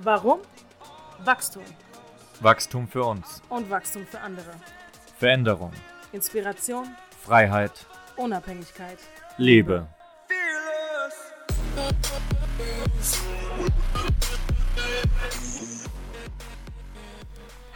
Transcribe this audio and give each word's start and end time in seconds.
Warum? 0.00 0.38
Wachstum. 1.24 1.64
Wachstum 2.38 2.86
für 2.86 3.02
uns. 3.02 3.42
Und 3.48 3.68
Wachstum 3.68 4.06
für 4.06 4.20
andere. 4.20 4.52
Veränderung. 5.16 5.72
Inspiration. 6.12 6.86
Freiheit. 7.24 7.84
Unabhängigkeit. 8.14 8.98
Liebe. 9.38 9.88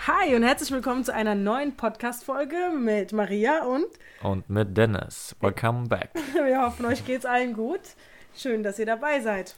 Hi 0.06 0.36
und 0.36 0.44
herzlich 0.44 0.70
willkommen 0.70 1.02
zu 1.02 1.12
einer 1.12 1.34
neuen 1.34 1.76
Podcast-Folge 1.76 2.70
mit 2.72 3.12
Maria 3.12 3.64
und. 3.64 3.86
Und 4.22 4.48
mit 4.48 4.76
Dennis. 4.76 5.34
Welcome 5.40 5.88
back. 5.88 6.10
Wir 6.34 6.62
hoffen, 6.62 6.86
euch 6.86 7.04
geht's 7.04 7.26
allen 7.26 7.54
gut. 7.54 7.80
Schön, 8.36 8.62
dass 8.62 8.78
ihr 8.78 8.86
dabei 8.86 9.18
seid. 9.18 9.56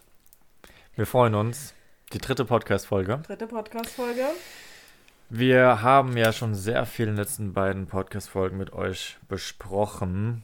Wir 0.97 1.05
freuen 1.05 1.35
uns. 1.35 1.75
Die 2.13 2.19
dritte 2.19 2.45
Podcast-Folge. 2.45 3.23
Dritte 3.27 3.47
Podcast-Folge. 3.47 4.27
Wir 5.31 5.83
haben 5.83 6.17
ja 6.17 6.33
schon 6.33 6.55
sehr 6.55 6.87
viel 6.87 7.09
in 7.09 7.13
den 7.13 7.19
letzten 7.19 7.53
beiden 7.53 7.87
Podcast-Folgen 7.87 8.57
mit 8.57 8.73
euch 8.73 9.17
besprochen. 9.29 10.43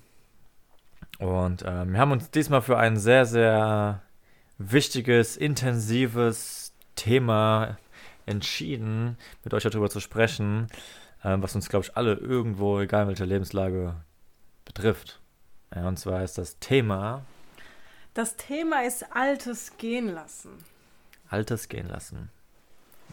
Und 1.19 1.63
äh, 1.63 1.85
wir 1.87 1.99
haben 1.99 2.13
uns 2.13 2.31
diesmal 2.31 2.63
für 2.63 2.79
ein 2.79 2.97
sehr, 2.97 3.27
sehr 3.27 4.03
wichtiges, 4.59 5.37
intensives 5.37 6.73
Thema 6.97 7.79
entschieden, 8.27 9.17
mit 9.45 9.55
euch 9.55 9.63
darüber 9.63 9.91
zu 9.91 10.01
sprechen, 10.01 10.67
äh, 11.23 11.37
was 11.39 11.55
uns, 11.55 11.69
glaube 11.69 11.85
ich, 11.85 11.97
alle 11.97 12.15
irgendwo, 12.15 12.81
egal 12.81 13.03
in 13.03 13.09
welcher 13.09 13.27
Lebenslage, 13.27 13.95
betrifft. 14.65 15.21
Ja, 15.75 15.87
und 15.87 15.99
zwar 15.99 16.25
ist 16.25 16.37
das 16.37 16.59
Thema. 16.59 17.25
Das 18.15 18.37
Thema 18.37 18.83
ist 18.85 19.15
Altes 19.15 19.77
gehen 19.79 20.09
lassen. 20.09 20.51
Altes 21.31 21.69
gehen 21.69 21.89
lassen. 21.89 22.31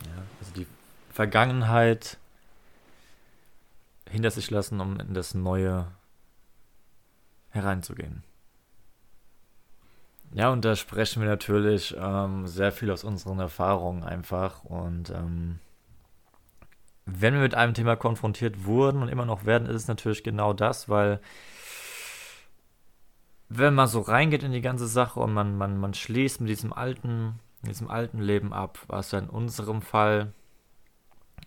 Ja, 0.05 0.23
also 0.39 0.53
die 0.53 0.67
Vergangenheit 1.12 2.17
hinter 4.09 4.32
sich 4.32 4.49
lassen, 4.51 4.79
um 4.79 4.99
in 4.99 5.13
das 5.13 5.34
Neue 5.34 5.87
hereinzugehen. 7.49 8.24
Ja, 10.34 10.49
und 10.49 10.65
da 10.65 10.76
sprechen 10.76 11.21
wir 11.21 11.29
natürlich 11.29 11.96
ähm, 11.98 12.48
sehr 12.48 12.71
viel 12.71 12.91
aus 12.91 13.04
unseren 13.04 13.40
Erfahrungen 13.40 14.04
einfach. 14.04 14.63
Und 14.63 15.09
ähm, 15.09 15.59
wenn 17.05 17.34
wir 17.34 17.41
mit 17.41 17.55
einem 17.55 17.74
Thema 17.74 17.96
konfrontiert 17.96 18.65
wurden 18.65 19.02
und 19.02 19.07
immer 19.07 19.26
noch 19.26 19.46
werden, 19.46 19.68
ist 19.68 19.76
es 19.76 19.87
natürlich 19.87 20.24
genau 20.24 20.54
das, 20.54 20.90
weil 20.90 21.21
wenn 23.49 23.74
man 23.74 23.87
so 23.87 24.02
reingeht 24.02 24.43
in 24.43 24.52
die 24.52 24.62
ganze 24.62 24.87
Sache 24.87 25.21
und 25.21 25.34
man, 25.34 25.57
man, 25.57 25.77
man 25.77 25.93
schließt 25.93 26.41
mit 26.41 26.49
diesem 26.49 26.74
alten, 26.74 27.40
mit 27.62 27.72
diesem 27.72 27.90
alten 27.90 28.20
Leben 28.20 28.54
ab, 28.54 28.80
was 28.88 29.12
ja 29.12 29.20
in 29.20 29.30
unserem 29.30 29.82
Fall 29.82 30.34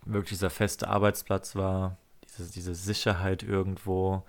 wirklich 0.05 0.29
dieser 0.29 0.49
feste 0.49 0.87
Arbeitsplatz 0.87 1.55
war, 1.55 1.97
diese, 2.23 2.51
diese 2.51 2.75
Sicherheit 2.75 3.43
irgendwo, 3.43 4.23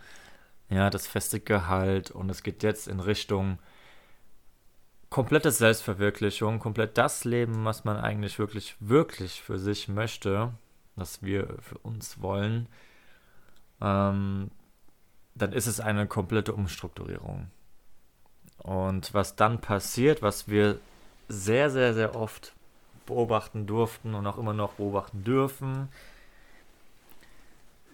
ja, 0.69 0.91
das 0.91 1.07
feste 1.07 1.41
Gehalt 1.41 2.11
und 2.11 2.31
es 2.31 2.43
geht 2.43 2.63
jetzt 2.63 2.89
in 2.89 3.01
Richtung 3.01 3.59
komplette 5.11 5.51
Selbstverwirklichung, 5.51 6.59
komplett 6.59 6.97
das 6.97 7.25
Leben, 7.25 7.65
was 7.67 7.85
man 7.85 7.99
eigentlich 7.99 8.39
wirklich, 8.39 8.77
wirklich 8.81 9.43
für 9.43 9.59
sich 9.59 9.89
möchte, 9.89 10.53
was 10.97 11.23
wir 11.23 11.59
für 11.61 11.79
uns 11.79 12.23
wollen, 12.23 12.67
ähm, 13.83 14.51
dann 15.35 15.53
ist 15.53 15.67
es 15.67 15.81
eine 15.81 16.07
komplette 16.07 16.55
Umstrukturierung. 16.55 17.51
Und 18.57 19.13
was 19.13 19.37
dann 19.37 19.61
passiert, 19.61 20.23
was 20.23 20.49
wir 20.49 20.81
sehr, 21.33 21.71
sehr, 21.71 21.95
sehr 21.95 22.15
oft 22.15 22.53
beobachten 23.07 23.67
durften 23.67 24.15
und 24.15 24.27
auch 24.27 24.37
immer 24.37 24.53
noch 24.53 24.75
beobachten 24.75 25.25
dürfen, 25.25 25.89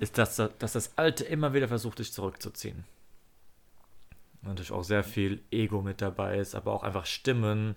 ist, 0.01 0.19
dass, 0.19 0.37
dass 0.37 0.73
das 0.73 0.99
Alte 0.99 1.25
immer 1.25 1.55
wieder 1.55 1.69
versucht, 1.69 2.01
dich 2.01 2.13
zurückzuziehen. 2.13 2.85
Natürlich 4.43 4.73
auch 4.73 4.83
sehr 4.83 5.05
viel 5.05 5.41
Ego 5.51 5.83
mit 5.83 6.03
dabei 6.03 6.39
ist, 6.39 6.55
aber 6.55 6.73
auch 6.73 6.83
einfach 6.83 7.07
Stimmen 7.07 7.77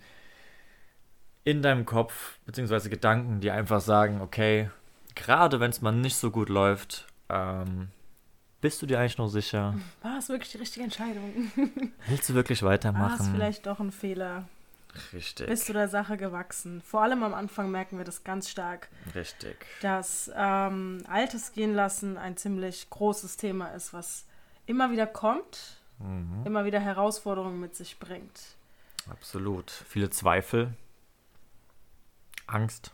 in 1.43 1.61
deinem 1.61 1.85
Kopf, 1.85 2.39
beziehungsweise 2.45 2.89
Gedanken, 2.89 3.39
die 3.39 3.51
einfach 3.51 3.81
sagen, 3.81 4.21
okay, 4.21 4.69
gerade 5.15 5.59
wenn 5.59 5.71
es 5.71 5.81
mal 5.81 5.91
nicht 5.91 6.15
so 6.15 6.31
gut 6.31 6.49
läuft, 6.49 7.07
ähm, 7.29 7.89
bist 8.61 8.81
du 8.81 8.85
dir 8.85 8.99
eigentlich 8.99 9.17
noch 9.17 9.27
sicher? 9.27 9.75
War 10.01 10.17
es 10.17 10.29
wirklich 10.29 10.51
die 10.51 10.59
richtige 10.59 10.83
Entscheidung? 10.83 11.51
Willst 12.07 12.29
du 12.29 12.33
wirklich 12.33 12.61
weitermachen? 12.61 13.19
War 13.19 13.19
es 13.19 13.29
vielleicht 13.29 13.65
doch 13.65 13.79
ein 13.79 13.91
Fehler? 13.91 14.47
Richtig. 15.13 15.47
Bist 15.47 15.69
du 15.69 15.73
der 15.73 15.87
Sache 15.87 16.17
gewachsen? 16.17 16.81
Vor 16.81 17.01
allem 17.01 17.23
am 17.23 17.33
Anfang 17.33 17.71
merken 17.71 17.97
wir 17.97 18.05
das 18.05 18.23
ganz 18.23 18.49
stark. 18.49 18.89
Richtig. 19.15 19.65
Dass 19.81 20.29
ähm, 20.35 21.03
Altes 21.07 21.53
gehen 21.53 21.73
lassen 21.73 22.17
ein 22.17 22.37
ziemlich 22.37 22.89
großes 22.89 23.37
Thema 23.37 23.69
ist, 23.69 23.93
was 23.93 24.25
immer 24.65 24.91
wieder 24.91 25.07
kommt, 25.07 25.77
mhm. 25.99 26.45
immer 26.45 26.65
wieder 26.65 26.79
Herausforderungen 26.79 27.59
mit 27.59 27.75
sich 27.75 27.99
bringt. 27.99 28.55
Absolut. 29.09 29.71
Viele 29.71 30.09
Zweifel, 30.09 30.73
Angst. 32.47 32.91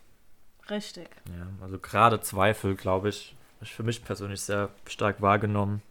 Richtig. 0.70 1.10
Ja, 1.26 1.48
also 1.62 1.80
gerade 1.80 2.22
Zweifel, 2.22 2.76
glaube 2.76 3.10
ich, 3.10 3.36
ich 3.62 3.74
für 3.74 3.84
mich 3.84 4.04
persönlich 4.04 4.42
sehr 4.42 4.70
stark 4.86 5.22
wahrgenommen, 5.22 5.82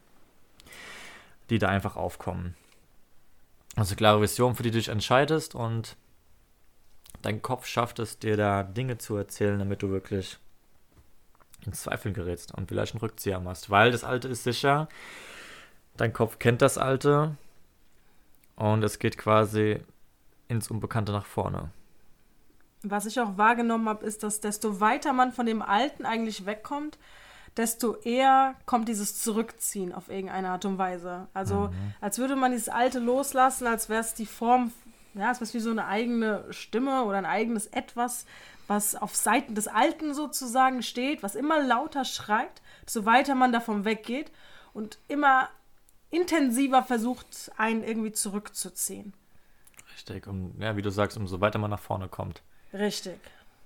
die 1.50 1.59
da 1.59 1.69
einfach 1.69 1.97
aufkommen. 1.97 2.55
Also 3.76 3.94
klare 3.94 4.22
Vision, 4.22 4.54
für 4.54 4.62
die 4.62 4.70
du 4.70 4.78
dich 4.78 4.88
entscheidest 4.88 5.54
und 5.54 5.97
dein 7.22 7.42
Kopf 7.42 7.66
schafft 7.66 7.98
es 7.98 8.19
dir 8.19 8.37
da 8.37 8.62
Dinge 8.62 8.97
zu 8.98 9.16
erzählen, 9.16 9.59
damit 9.59 9.82
du 9.82 9.91
wirklich 9.91 10.38
in 11.66 11.75
Zweifeln 11.75 12.14
gerätst 12.14 12.54
und 12.54 12.69
vielleicht 12.69 12.94
einen 12.94 13.00
Rückzieher 13.00 13.38
machst, 13.38 13.69
weil 13.69 13.91
das 13.91 14.03
Alte 14.03 14.28
ist 14.28 14.44
sicher, 14.44 14.88
dein 15.97 16.12
Kopf 16.12 16.38
kennt 16.38 16.62
das 16.62 16.78
Alte 16.78 17.37
und 18.56 18.82
es 18.82 18.98
geht 18.98 19.19
quasi 19.19 19.81
ins 20.48 20.70
Unbekannte 20.70 21.12
nach 21.12 21.26
vorne. 21.26 21.70
Was 22.82 23.04
ich 23.04 23.20
auch 23.20 23.37
wahrgenommen 23.37 23.88
habe, 23.88 24.06
ist, 24.06 24.22
dass 24.22 24.41
desto 24.41 24.81
weiter 24.81 25.12
man 25.12 25.32
von 25.32 25.44
dem 25.44 25.60
Alten 25.60 26.06
eigentlich 26.06 26.47
wegkommt, 26.47 26.98
desto 27.56 27.97
eher 27.97 28.55
kommt 28.67 28.89
dieses 28.89 29.22
Zurückziehen 29.22 29.93
auf 29.93 30.09
irgendeine 30.09 30.50
Art 30.50 30.65
und 30.65 30.78
Weise. 30.78 31.28
Also 31.33 31.69
mhm. 31.69 31.94
als 32.00 32.19
würde 32.19 32.37
man 32.37 32.53
dieses 32.53 32.69
Alte 32.69 32.99
loslassen, 32.99 33.67
als 33.67 33.89
wäre 33.89 34.00
es 34.00 34.15
die 34.15 34.27
Form, 34.27 34.72
ja, 35.15 35.28
als 35.28 35.39
wäre 35.39 35.44
es 35.44 35.55
wie 35.55 35.61
so 35.61 35.71
eine 35.71 35.87
eigene 35.87 36.44
Stimme 36.53 37.05
oder 37.05 37.19
ein 37.19 37.27
eigenes 37.27 37.67
Etwas, 37.67 38.27
was 38.67 38.94
auf 38.94 39.15
Seiten 39.15 39.55
des 39.55 39.69
Alten 39.69 40.12
sozusagen 40.12 40.83
steht, 40.83 41.22
was 41.22 41.34
immer 41.34 41.62
lauter 41.62 42.05
schreit, 42.05 42.62
desto 42.84 43.05
weiter 43.06 43.34
man 43.34 43.53
davon 43.53 43.84
weggeht 43.84 44.31
und 44.75 44.99
immer 45.09 45.49
intensiver 46.11 46.83
versucht, 46.83 47.50
einen 47.56 47.83
irgendwie 47.83 48.12
zurückzuziehen. 48.12 49.12
Richtig. 49.94 50.27
Und 50.27 50.55
ja, 50.61 50.77
wie 50.77 50.83
du 50.83 50.91
sagst, 50.91 51.17
umso 51.17 51.41
weiter 51.41 51.59
man 51.59 51.71
nach 51.71 51.81
vorne 51.81 52.09
kommt. 52.09 52.43
Richtig. 52.73 53.19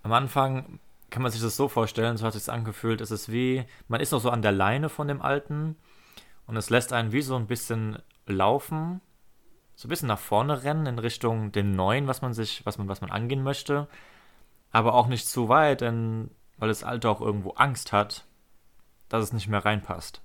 Am 0.02 0.12
Anfang 0.12 0.78
kann 1.10 1.22
man 1.22 1.32
sich 1.32 1.40
das 1.40 1.56
so 1.56 1.68
vorstellen, 1.68 2.16
so 2.16 2.26
hat 2.26 2.34
es 2.34 2.44
sich 2.44 2.52
angefühlt, 2.52 3.00
es 3.00 3.10
ist 3.10 3.30
wie, 3.30 3.64
man 3.88 4.00
ist 4.00 4.12
noch 4.12 4.20
so 4.20 4.30
an 4.30 4.42
der 4.42 4.52
Leine 4.52 4.88
von 4.88 5.08
dem 5.08 5.20
Alten 5.20 5.76
und 6.46 6.56
es 6.56 6.70
lässt 6.70 6.92
einen 6.92 7.12
wie 7.12 7.22
so 7.22 7.36
ein 7.36 7.46
bisschen 7.46 7.98
laufen, 8.26 9.00
so 9.74 9.86
ein 9.86 9.90
bisschen 9.90 10.08
nach 10.08 10.18
vorne 10.18 10.62
rennen 10.62 10.86
in 10.86 10.98
Richtung 10.98 11.52
dem 11.52 11.72
Neuen, 11.72 12.06
was 12.06 12.22
man 12.22 12.34
sich, 12.34 12.64
was 12.64 12.78
man, 12.78 12.88
was 12.88 13.00
man 13.00 13.10
angehen 13.10 13.42
möchte, 13.42 13.88
aber 14.70 14.94
auch 14.94 15.08
nicht 15.08 15.26
zu 15.26 15.48
weit, 15.48 15.80
denn 15.80 16.30
weil 16.58 16.68
das 16.68 16.84
Alte 16.84 17.08
auch 17.08 17.20
irgendwo 17.20 17.52
Angst 17.52 17.92
hat, 17.92 18.26
dass 19.08 19.24
es 19.24 19.32
nicht 19.32 19.48
mehr 19.48 19.64
reinpasst, 19.64 20.22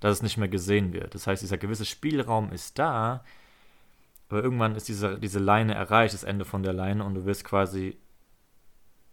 dass 0.00 0.12
es 0.12 0.22
nicht 0.22 0.36
mehr 0.36 0.48
gesehen 0.48 0.92
wird. 0.92 1.14
Das 1.14 1.26
heißt, 1.26 1.42
dieser 1.42 1.58
gewisse 1.58 1.84
Spielraum 1.84 2.52
ist 2.52 2.78
da, 2.78 3.24
aber 4.28 4.42
irgendwann 4.42 4.74
ist 4.74 4.88
diese, 4.88 5.18
diese 5.18 5.38
Leine 5.38 5.74
erreicht, 5.74 6.14
das 6.14 6.24
Ende 6.24 6.44
von 6.44 6.62
der 6.62 6.72
Leine 6.72 7.04
und 7.04 7.14
du 7.14 7.24
wirst 7.24 7.44
quasi 7.44 7.98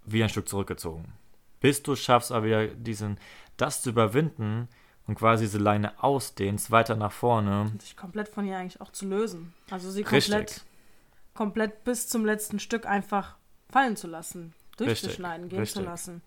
wie 0.05 0.23
ein 0.23 0.29
Stück 0.29 0.47
zurückgezogen. 0.47 1.13
Bis 1.59 1.83
du 1.83 1.95
schaffst 1.95 2.31
aber 2.31 2.45
wieder 2.45 2.67
diesen, 2.67 3.19
das 3.57 3.81
zu 3.81 3.89
überwinden 3.89 4.67
und 5.07 5.15
quasi 5.15 5.45
diese 5.45 5.57
Leine 5.57 6.01
ausdehnst, 6.01 6.71
weiter 6.71 6.95
nach 6.95 7.11
vorne. 7.11 7.61
Und 7.61 7.81
sich 7.81 7.97
komplett 7.97 8.29
von 8.29 8.45
ihr 8.45 8.57
eigentlich 8.57 8.79
auch 8.79 8.91
zu 8.91 9.07
lösen. 9.07 9.53
Also 9.69 9.91
sie 9.91 10.03
komplett, 10.03 10.63
komplett 11.33 11.83
bis 11.83 12.07
zum 12.07 12.25
letzten 12.25 12.59
Stück 12.59 12.85
einfach 12.85 13.35
fallen 13.69 13.95
zu 13.95 14.07
lassen, 14.07 14.53
durchzuschneiden, 14.77 15.43
Richtig. 15.45 15.49
gehen 15.49 15.59
Richtig. 15.59 15.81
zu 15.81 15.83
lassen. 15.83 16.21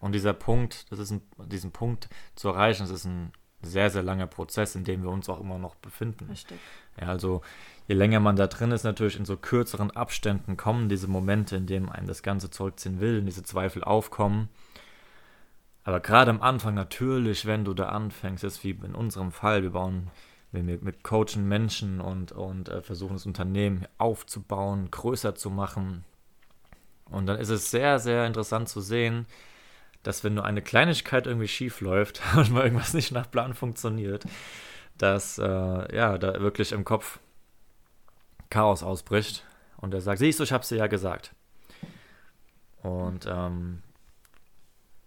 Und 0.00 0.12
dieser 0.12 0.32
Punkt, 0.32 0.90
das 0.90 1.00
ist 1.00 1.10
ein, 1.10 1.22
diesen 1.46 1.72
Punkt 1.72 2.08
zu 2.36 2.48
erreichen, 2.48 2.82
das 2.82 2.90
ist 2.90 3.04
ein 3.04 3.32
sehr, 3.62 3.90
sehr 3.90 4.02
langer 4.02 4.26
Prozess, 4.26 4.76
in 4.76 4.84
dem 4.84 5.02
wir 5.02 5.10
uns 5.10 5.28
auch 5.28 5.40
immer 5.40 5.58
noch 5.58 5.74
befinden. 5.74 6.28
Richtig. 6.30 6.58
Ja, 7.00 7.08
also 7.08 7.42
je 7.88 7.94
länger 7.94 8.20
man 8.20 8.36
da 8.36 8.46
drin 8.46 8.70
ist, 8.70 8.84
natürlich 8.84 9.18
in 9.18 9.24
so 9.24 9.36
kürzeren 9.36 9.90
Abständen 9.90 10.56
kommen 10.58 10.90
diese 10.90 11.08
Momente, 11.08 11.56
in 11.56 11.66
denen 11.66 11.88
einem 11.88 12.06
das 12.06 12.22
Ganze 12.22 12.50
zurückziehen 12.50 13.00
will, 13.00 13.22
diese 13.22 13.42
Zweifel 13.42 13.82
aufkommen. 13.82 14.50
Aber 15.84 16.00
gerade 16.00 16.30
am 16.30 16.42
Anfang 16.42 16.74
natürlich, 16.74 17.46
wenn 17.46 17.64
du 17.64 17.72
da 17.72 17.88
anfängst, 17.88 18.44
ist 18.44 18.62
wie 18.62 18.72
in 18.72 18.94
unserem 18.94 19.32
Fall, 19.32 19.62
wir 19.62 19.70
bauen, 19.70 20.10
wir 20.52 20.62
mit 20.62 21.02
coachen 21.02 21.48
Menschen 21.48 22.02
und, 22.02 22.30
und 22.30 22.68
äh, 22.68 22.82
versuchen 22.82 23.14
das 23.14 23.24
Unternehmen 23.24 23.86
aufzubauen, 23.96 24.90
größer 24.90 25.34
zu 25.34 25.48
machen. 25.48 26.04
Und 27.06 27.24
dann 27.24 27.38
ist 27.38 27.48
es 27.48 27.70
sehr, 27.70 27.98
sehr 27.98 28.26
interessant 28.26 28.68
zu 28.68 28.82
sehen, 28.82 29.24
dass 30.02 30.24
wenn 30.24 30.34
nur 30.34 30.44
eine 30.44 30.60
Kleinigkeit 30.60 31.26
irgendwie 31.26 31.48
schief 31.48 31.80
läuft 31.80 32.20
und 32.36 32.50
mal 32.50 32.64
irgendwas 32.64 32.92
nicht 32.92 33.12
nach 33.12 33.30
Plan 33.30 33.54
funktioniert, 33.54 34.26
dass 34.98 35.38
äh, 35.38 35.96
ja, 35.96 36.18
da 36.18 36.38
wirklich 36.40 36.72
im 36.72 36.84
Kopf 36.84 37.18
Chaos 38.50 38.82
ausbricht. 38.82 39.44
Und 39.76 39.94
er 39.94 40.00
sagt, 40.00 40.18
siehst 40.18 40.40
du, 40.40 40.44
ich 40.44 40.52
hab's 40.52 40.68
dir 40.68 40.76
ja 40.76 40.86
gesagt. 40.86 41.32
Und 42.82 43.26
ähm, 43.26 43.82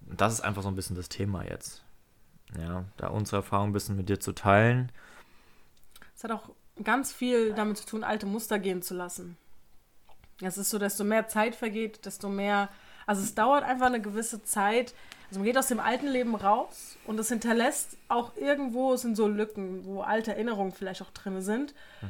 das 0.02 0.34
ist 0.34 0.42
einfach 0.42 0.62
so 0.62 0.68
ein 0.68 0.76
bisschen 0.76 0.96
das 0.96 1.10
Thema 1.10 1.44
jetzt. 1.44 1.84
Ja, 2.60 2.86
da 2.98 3.08
unsere 3.08 3.38
Erfahrung 3.38 3.70
ein 3.70 3.74
bisschen 3.74 3.96
mit 3.96 4.10
dir 4.10 4.20
zu 4.20 4.34
teilen. 4.34 4.92
Es 6.16 6.24
hat 6.24 6.32
auch 6.32 6.50
ganz 6.84 7.14
viel 7.14 7.54
damit 7.54 7.78
zu 7.78 7.86
tun, 7.86 8.04
alte 8.04 8.26
Muster 8.26 8.60
gehen 8.60 8.82
zu 8.82 8.94
lassen. 8.94 9.38
Es 10.42 10.58
ist 10.58 10.70
so, 10.70 10.80
desto 10.80 11.04
mehr 11.04 11.28
Zeit 11.28 11.56
vergeht, 11.56 12.06
desto 12.06 12.28
mehr. 12.30 12.70
Also 13.06 13.22
es 13.22 13.36
dauert 13.36 13.64
einfach 13.64 13.88
eine 13.88 14.02
gewisse 14.02 14.44
Zeit. 14.44 14.94
Also 15.30 15.40
man 15.40 15.46
geht 15.46 15.58
aus 15.58 15.68
dem 15.68 15.80
alten 15.80 16.08
Leben 16.08 16.36
raus 16.36 16.98
und 17.06 17.20
es 17.20 17.30
hinterlässt 17.30 17.98
auch 18.10 18.36
irgendwo, 18.36 18.94
es 18.94 19.02
sind 19.02 19.16
so 19.16 19.28
Lücken, 19.28 19.86
wo 19.86 20.02
alte 20.02 20.34
Erinnerungen 20.34 20.74
vielleicht 20.74 21.02
auch 21.02 21.12
drin 21.12 21.42
sind. 21.42 21.74
Mhm. 22.02 22.10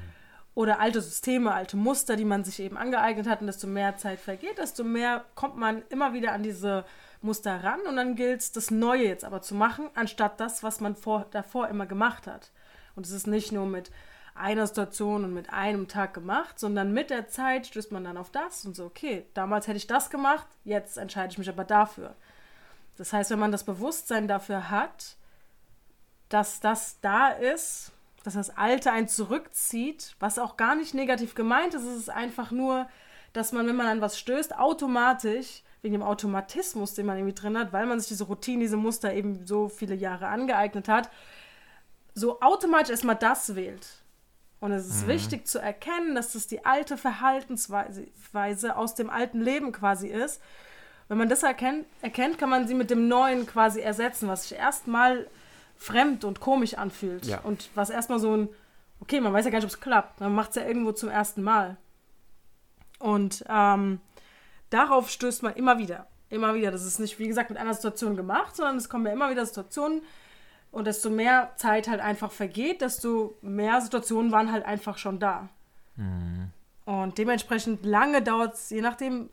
Oder 0.54 0.80
alte 0.80 1.02
Systeme, 1.02 1.54
alte 1.54 1.78
Muster, 1.78 2.16
die 2.16 2.26
man 2.26 2.44
sich 2.44 2.60
eben 2.60 2.78
angeeignet 2.78 3.28
hat. 3.28 3.42
Und 3.42 3.48
desto 3.48 3.68
mehr 3.68 3.98
Zeit 3.98 4.20
vergeht, 4.20 4.58
desto 4.58 4.84
mehr 4.84 5.24
kommt 5.36 5.58
man 5.58 5.84
immer 5.90 6.14
wieder 6.14 6.34
an 6.34 6.44
diese 6.44 6.86
Muster 7.22 7.64
ran. 7.64 7.82
Und 7.88 7.96
dann 7.96 8.16
gilt 8.16 8.42
es, 8.42 8.52
das 8.52 8.70
Neue 8.70 9.08
jetzt 9.08 9.24
aber 9.24 9.42
zu 9.42 9.56
machen, 9.56 9.90
anstatt 9.96 10.40
das, 10.40 10.62
was 10.64 10.82
man 10.82 10.96
vor, 10.96 11.26
davor 11.32 11.70
immer 11.70 11.86
gemacht 11.86 12.28
hat. 12.28 12.52
Und 12.96 13.06
es 13.06 13.12
ist 13.12 13.28
nicht 13.28 13.52
nur 13.52 13.66
mit 13.66 13.92
einer 14.34 14.68
Situation 14.68 15.24
und 15.24 15.34
mit 15.34 15.52
einem 15.52 15.88
Tag 15.88 16.14
gemacht, 16.14 16.60
sondern 16.60 16.94
mit 16.94 17.10
der 17.10 17.28
Zeit 17.28 17.68
stößt 17.68 17.92
man 17.92 18.04
dann 18.04 18.18
auf 18.18 18.32
das 18.32 18.66
und 18.66 18.76
so, 18.76 18.86
okay, 18.86 19.26
damals 19.34 19.68
hätte 19.68 19.78
ich 19.78 19.88
das 19.88 20.10
gemacht, 20.10 20.48
jetzt 20.64 20.98
entscheide 20.98 21.32
ich 21.32 21.38
mich 21.38 21.50
aber 21.50 21.64
dafür. 21.64 22.16
Das 22.98 23.14
heißt, 23.14 23.32
wenn 23.32 23.40
man 23.40 23.52
das 23.52 23.64
Bewusstsein 23.64 24.28
dafür 24.28 24.70
hat, 24.70 25.16
dass 26.30 26.60
das 26.60 27.00
da 27.02 27.30
ist, 27.30 27.92
dass 28.24 28.36
das 28.36 28.56
Alte 28.56 28.92
einen 28.92 29.08
zurückzieht, 29.08 30.16
was 30.20 30.40
auch 30.40 30.58
gar 30.58 30.76
nicht 30.76 30.94
negativ 30.94 31.36
gemeint 31.36 31.74
ist, 31.74 31.84
es 31.84 31.98
ist 31.98 32.10
einfach 32.10 32.52
nur, 32.52 32.88
dass 33.34 33.52
man, 33.52 33.68
wenn 33.68 33.76
man 33.76 33.88
an 33.88 34.02
was 34.02 34.20
stößt, 34.20 34.58
automatisch, 34.58 35.64
wegen 35.82 35.94
dem 35.94 36.04
Automatismus, 36.04 36.94
den 36.94 37.08
man 37.08 37.18
irgendwie 37.18 37.34
drin 37.34 37.58
hat, 37.58 37.74
weil 37.74 37.88
man 37.88 38.00
sich 38.00 38.10
diese 38.10 38.26
Routine, 38.26 38.62
diese 38.62 38.78
Muster 38.78 39.14
eben 39.14 39.46
so 39.46 39.68
viele 39.68 39.96
Jahre 39.96 40.28
angeeignet 40.28 40.88
hat, 40.88 41.10
so 42.14 42.40
automatisch 42.42 42.92
erstmal 42.92 43.16
das 43.16 43.56
wählt. 43.56 43.88
Und 44.60 44.72
es 44.72 44.88
ist 44.88 45.04
mhm. 45.06 45.10
wichtig 45.10 45.48
zu 45.48 45.58
erkennen, 45.60 46.14
dass 46.14 46.34
das 46.34 46.46
die 46.46 46.66
alte 46.66 46.98
Verhaltensweise 46.98 48.76
aus 48.76 48.94
dem 48.94 49.10
alten 49.10 49.42
Leben 49.42 49.72
quasi 49.72 50.08
ist. 50.08 50.40
Wenn 51.08 51.18
man 51.18 51.30
das 51.30 51.42
erkennt, 51.42 51.88
erkennt, 52.04 52.38
kann 52.38 52.50
man 52.50 52.68
sie 52.68 52.76
mit 52.76 52.92
dem 52.92 53.08
Neuen 53.08 53.48
quasi 53.48 53.82
ersetzen, 53.82 54.28
was 54.28 54.48
sich 54.48 54.58
erstmal 54.58 55.28
fremd 55.82 56.26
und 56.26 56.40
komisch 56.40 56.76
anfühlt. 56.76 57.26
Ja. 57.26 57.40
Und 57.40 57.70
was 57.74 57.90
erstmal 57.90 58.20
so 58.20 58.38
ein, 58.38 58.50
okay, 59.00 59.20
man 59.20 59.34
weiß 59.34 59.46
ja 59.46 59.52
gar 59.52 59.58
nicht, 59.58 59.66
ob 59.66 59.72
es 59.72 59.80
klappt. 59.80 60.20
Man 60.20 60.36
macht 60.36 60.52
es 60.52 60.58
ja 60.58 60.66
irgendwo 60.66 60.92
zum 60.92 61.10
ersten 61.10 61.42
Mal. 61.42 61.78
Und 63.00 63.44
ähm, 63.50 64.00
darauf 64.70 65.10
stößt 65.10 65.42
man 65.42 65.56
immer 65.56 65.80
wieder. 65.80 66.06
Immer 66.30 66.54
wieder. 66.54 66.70
Das 66.70 66.86
ist 66.86 67.00
nicht, 67.00 67.18
wie 67.18 67.28
gesagt, 67.28 67.50
mit 67.50 67.58
einer 67.58 67.74
Situation 67.74 68.16
gemacht, 68.16 68.56
sondern 68.56 68.78
es 68.78 68.90
kommen 68.90 69.08
ja 69.08 69.12
immer 69.12 69.32
wieder 69.32 69.46
Situationen, 69.46 70.04
und 70.72 70.88
desto 70.88 71.10
mehr 71.10 71.52
Zeit 71.58 71.90
halt 71.90 72.00
einfach 72.00 72.32
vergeht, 72.32 72.80
desto 72.80 73.36
mehr 73.42 73.82
Situationen 73.82 74.32
waren 74.32 74.54
halt 74.54 74.66
einfach 74.66 74.98
schon 74.98 75.20
da. 75.20 75.50
Mhm. 75.98 76.52
Und 76.86 77.18
dementsprechend 77.18 77.86
lange 77.86 78.22
dauert 78.22 78.54
es, 78.54 78.70
je 78.70 78.80
nachdem, 78.80 79.30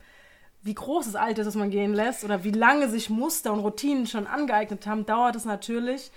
wie 0.63 0.73
groß 0.73 1.05
das 1.05 1.15
Alter 1.15 1.41
ist, 1.41 1.47
das 1.47 1.55
man 1.55 1.69
gehen 1.69 1.93
lässt, 1.93 2.25
oder 2.25 2.43
wie 2.43 2.51
lange 2.51 2.89
sich 2.89 3.09
Muster 3.09 3.53
und 3.53 3.59
Routinen 3.59 4.05
schon 4.05 4.27
angeeignet 4.27 4.85
haben, 4.85 5.05
dauert 5.05 5.37
es 5.37 5.45
natürlich 5.45 6.11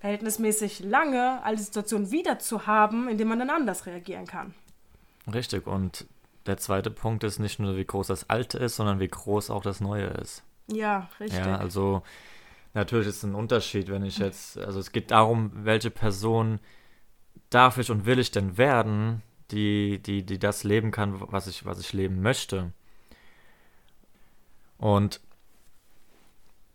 verhältnismäßig 0.00 0.80
lange, 0.80 1.42
all 1.44 1.56
die 1.56 1.62
Situationen 1.62 2.10
wieder 2.10 2.38
zu 2.38 2.66
haben, 2.66 3.08
indem 3.08 3.28
man 3.28 3.38
dann 3.38 3.50
anders 3.50 3.86
reagieren 3.86 4.26
kann. 4.26 4.54
Richtig. 5.32 5.66
Und 5.66 6.06
der 6.46 6.56
zweite 6.56 6.90
Punkt 6.90 7.22
ist 7.24 7.38
nicht 7.38 7.58
nur, 7.58 7.76
wie 7.76 7.84
groß 7.84 8.08
das 8.08 8.28
Alte 8.28 8.58
ist, 8.58 8.76
sondern 8.76 8.98
wie 8.98 9.08
groß 9.08 9.50
auch 9.50 9.62
das 9.62 9.80
Neue 9.80 10.06
ist. 10.06 10.42
Ja, 10.68 11.08
richtig. 11.20 11.38
Ja, 11.38 11.56
also 11.56 12.02
Natürlich 12.72 13.08
ist 13.08 13.16
es 13.18 13.22
ein 13.24 13.34
Unterschied, 13.34 13.88
wenn 13.88 14.04
ich 14.04 14.18
jetzt, 14.18 14.56
also 14.58 14.78
es 14.78 14.92
geht 14.92 15.10
darum, 15.10 15.50
welche 15.54 15.90
Person 15.90 16.60
darf 17.50 17.78
ich 17.78 17.90
und 17.90 18.06
will 18.06 18.20
ich 18.20 18.30
denn 18.30 18.58
werden, 18.58 19.22
die, 19.50 19.98
die, 19.98 20.24
die 20.24 20.38
das 20.38 20.62
leben 20.62 20.92
kann, 20.92 21.20
was 21.32 21.48
ich, 21.48 21.64
was 21.64 21.80
ich 21.80 21.92
leben 21.92 22.22
möchte. 22.22 22.72
Und 24.78 25.20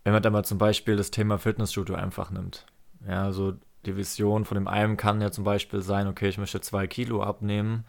wenn 0.03 0.11
man 0.11 0.21
da 0.21 0.29
mal 0.29 0.43
zum 0.43 0.57
Beispiel 0.57 0.97
das 0.97 1.11
Thema 1.11 1.37
Fitnessstudio 1.39 1.95
einfach 1.95 2.29
nimmt, 2.29 2.65
ja, 3.07 3.23
also 3.23 3.53
die 3.85 3.95
Vision 3.95 4.45
von 4.45 4.55
dem 4.55 4.67
einen 4.67 4.97
kann 4.97 5.21
ja 5.21 5.31
zum 5.31 5.43
Beispiel 5.43 5.81
sein, 5.81 6.07
okay, 6.07 6.29
ich 6.29 6.37
möchte 6.37 6.61
zwei 6.61 6.87
Kilo 6.87 7.21
abnehmen, 7.21 7.85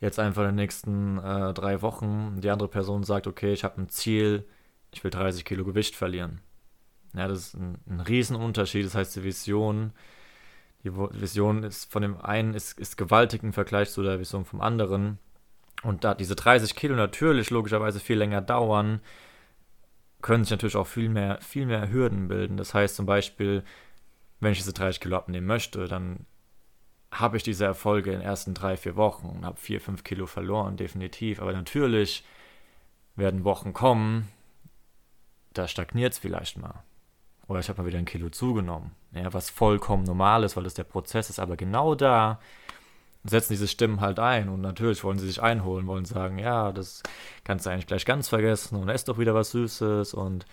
jetzt 0.00 0.18
einfach 0.18 0.42
in 0.42 0.48
den 0.48 0.54
nächsten 0.56 1.18
äh, 1.18 1.52
drei 1.52 1.82
Wochen. 1.82 2.40
Die 2.40 2.50
andere 2.50 2.68
Person 2.68 3.04
sagt, 3.04 3.26
okay, 3.26 3.52
ich 3.52 3.64
habe 3.64 3.80
ein 3.80 3.88
Ziel, 3.88 4.46
ich 4.92 5.04
will 5.04 5.10
30 5.10 5.44
Kilo 5.44 5.64
Gewicht 5.64 5.94
verlieren. 5.94 6.40
Ja, 7.14 7.28
das 7.28 7.38
ist 7.38 7.54
ein, 7.54 7.78
ein 7.88 8.00
Riesenunterschied. 8.00 8.86
Das 8.86 8.94
heißt, 8.94 9.16
die 9.16 9.24
Vision, 9.24 9.92
die 10.84 10.94
Vision 10.94 11.64
ist 11.64 11.92
von 11.92 12.02
dem 12.02 12.20
einen 12.20 12.54
ist, 12.54 12.78
ist 12.78 12.96
gewaltig 12.96 13.42
im 13.42 13.52
Vergleich 13.52 13.90
zu 13.90 14.02
der 14.02 14.18
Vision 14.18 14.44
vom 14.44 14.60
anderen. 14.60 15.18
Und 15.82 16.04
da 16.04 16.14
diese 16.14 16.34
30 16.34 16.74
Kilo 16.74 16.94
natürlich 16.94 17.50
logischerweise 17.50 18.00
viel 18.00 18.18
länger 18.18 18.40
dauern, 18.40 19.00
können 20.22 20.44
sich 20.44 20.50
natürlich 20.50 20.76
auch 20.76 20.86
viel 20.86 21.08
mehr, 21.08 21.38
viel 21.40 21.66
mehr 21.66 21.90
Hürden 21.90 22.28
bilden. 22.28 22.56
Das 22.56 22.74
heißt 22.74 22.96
zum 22.96 23.06
Beispiel, 23.06 23.64
wenn 24.40 24.52
ich 24.52 24.58
diese 24.58 24.72
30 24.72 25.00
Kilo 25.00 25.16
abnehmen 25.16 25.46
möchte, 25.46 25.86
dann 25.86 26.26
habe 27.10 27.36
ich 27.36 27.42
diese 27.42 27.64
Erfolge 27.64 28.12
in 28.12 28.20
den 28.20 28.26
ersten 28.26 28.54
drei, 28.54 28.76
vier 28.76 28.96
Wochen 28.96 29.26
und 29.28 29.44
habe 29.44 29.58
vier, 29.58 29.80
fünf 29.80 30.04
Kilo 30.04 30.26
verloren, 30.26 30.76
definitiv. 30.76 31.40
Aber 31.40 31.52
natürlich 31.52 32.24
werden 33.16 33.44
Wochen 33.44 33.72
kommen, 33.72 34.28
da 35.52 35.66
stagniert 35.66 36.12
es 36.12 36.18
vielleicht 36.18 36.56
mal 36.56 36.84
oder 37.50 37.58
ich 37.58 37.68
habe 37.68 37.82
mal 37.82 37.88
wieder 37.88 37.98
ein 37.98 38.04
Kilo 38.04 38.30
zugenommen. 38.30 38.92
Ja, 39.12 39.32
was 39.34 39.50
vollkommen 39.50 40.04
normal 40.04 40.44
ist, 40.44 40.56
weil 40.56 40.62
das 40.62 40.74
der 40.74 40.84
Prozess 40.84 41.30
ist. 41.30 41.40
Aber 41.40 41.56
genau 41.56 41.96
da 41.96 42.38
setzen 43.24 43.52
diese 43.52 43.66
Stimmen 43.66 44.00
halt 44.00 44.20
ein 44.20 44.48
und 44.48 44.60
natürlich 44.60 45.02
wollen 45.02 45.18
sie 45.18 45.26
sich 45.26 45.42
einholen, 45.42 45.88
wollen 45.88 46.04
sagen, 46.04 46.38
ja, 46.38 46.70
das 46.70 47.02
kannst 47.42 47.66
du 47.66 47.70
eigentlich 47.70 47.88
gleich 47.88 48.06
ganz 48.06 48.28
vergessen 48.28 48.76
und 48.76 48.88
ess 48.88 49.04
doch 49.04 49.18
wieder 49.18 49.34
was 49.34 49.50
Süßes 49.50 50.14
und 50.14 50.46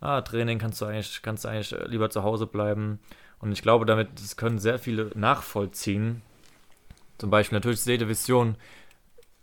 ah, 0.00 0.20
Training 0.20 0.60
kannst 0.60 0.80
du 0.80 0.86
eigentlich, 0.86 1.22
kannst 1.22 1.44
du 1.44 1.48
eigentlich 1.48 1.74
lieber 1.86 2.08
zu 2.08 2.22
Hause 2.22 2.46
bleiben. 2.46 3.00
Und 3.44 3.52
ich 3.52 3.60
glaube, 3.60 3.84
damit 3.84 4.08
das 4.18 4.38
können 4.38 4.58
sehr 4.58 4.78
viele 4.78 5.10
nachvollziehen. 5.14 6.22
Zum 7.18 7.28
Beispiel 7.28 7.56
natürlich 7.56 7.78
ist 7.80 7.86
jede 7.86 8.08
Vision 8.08 8.56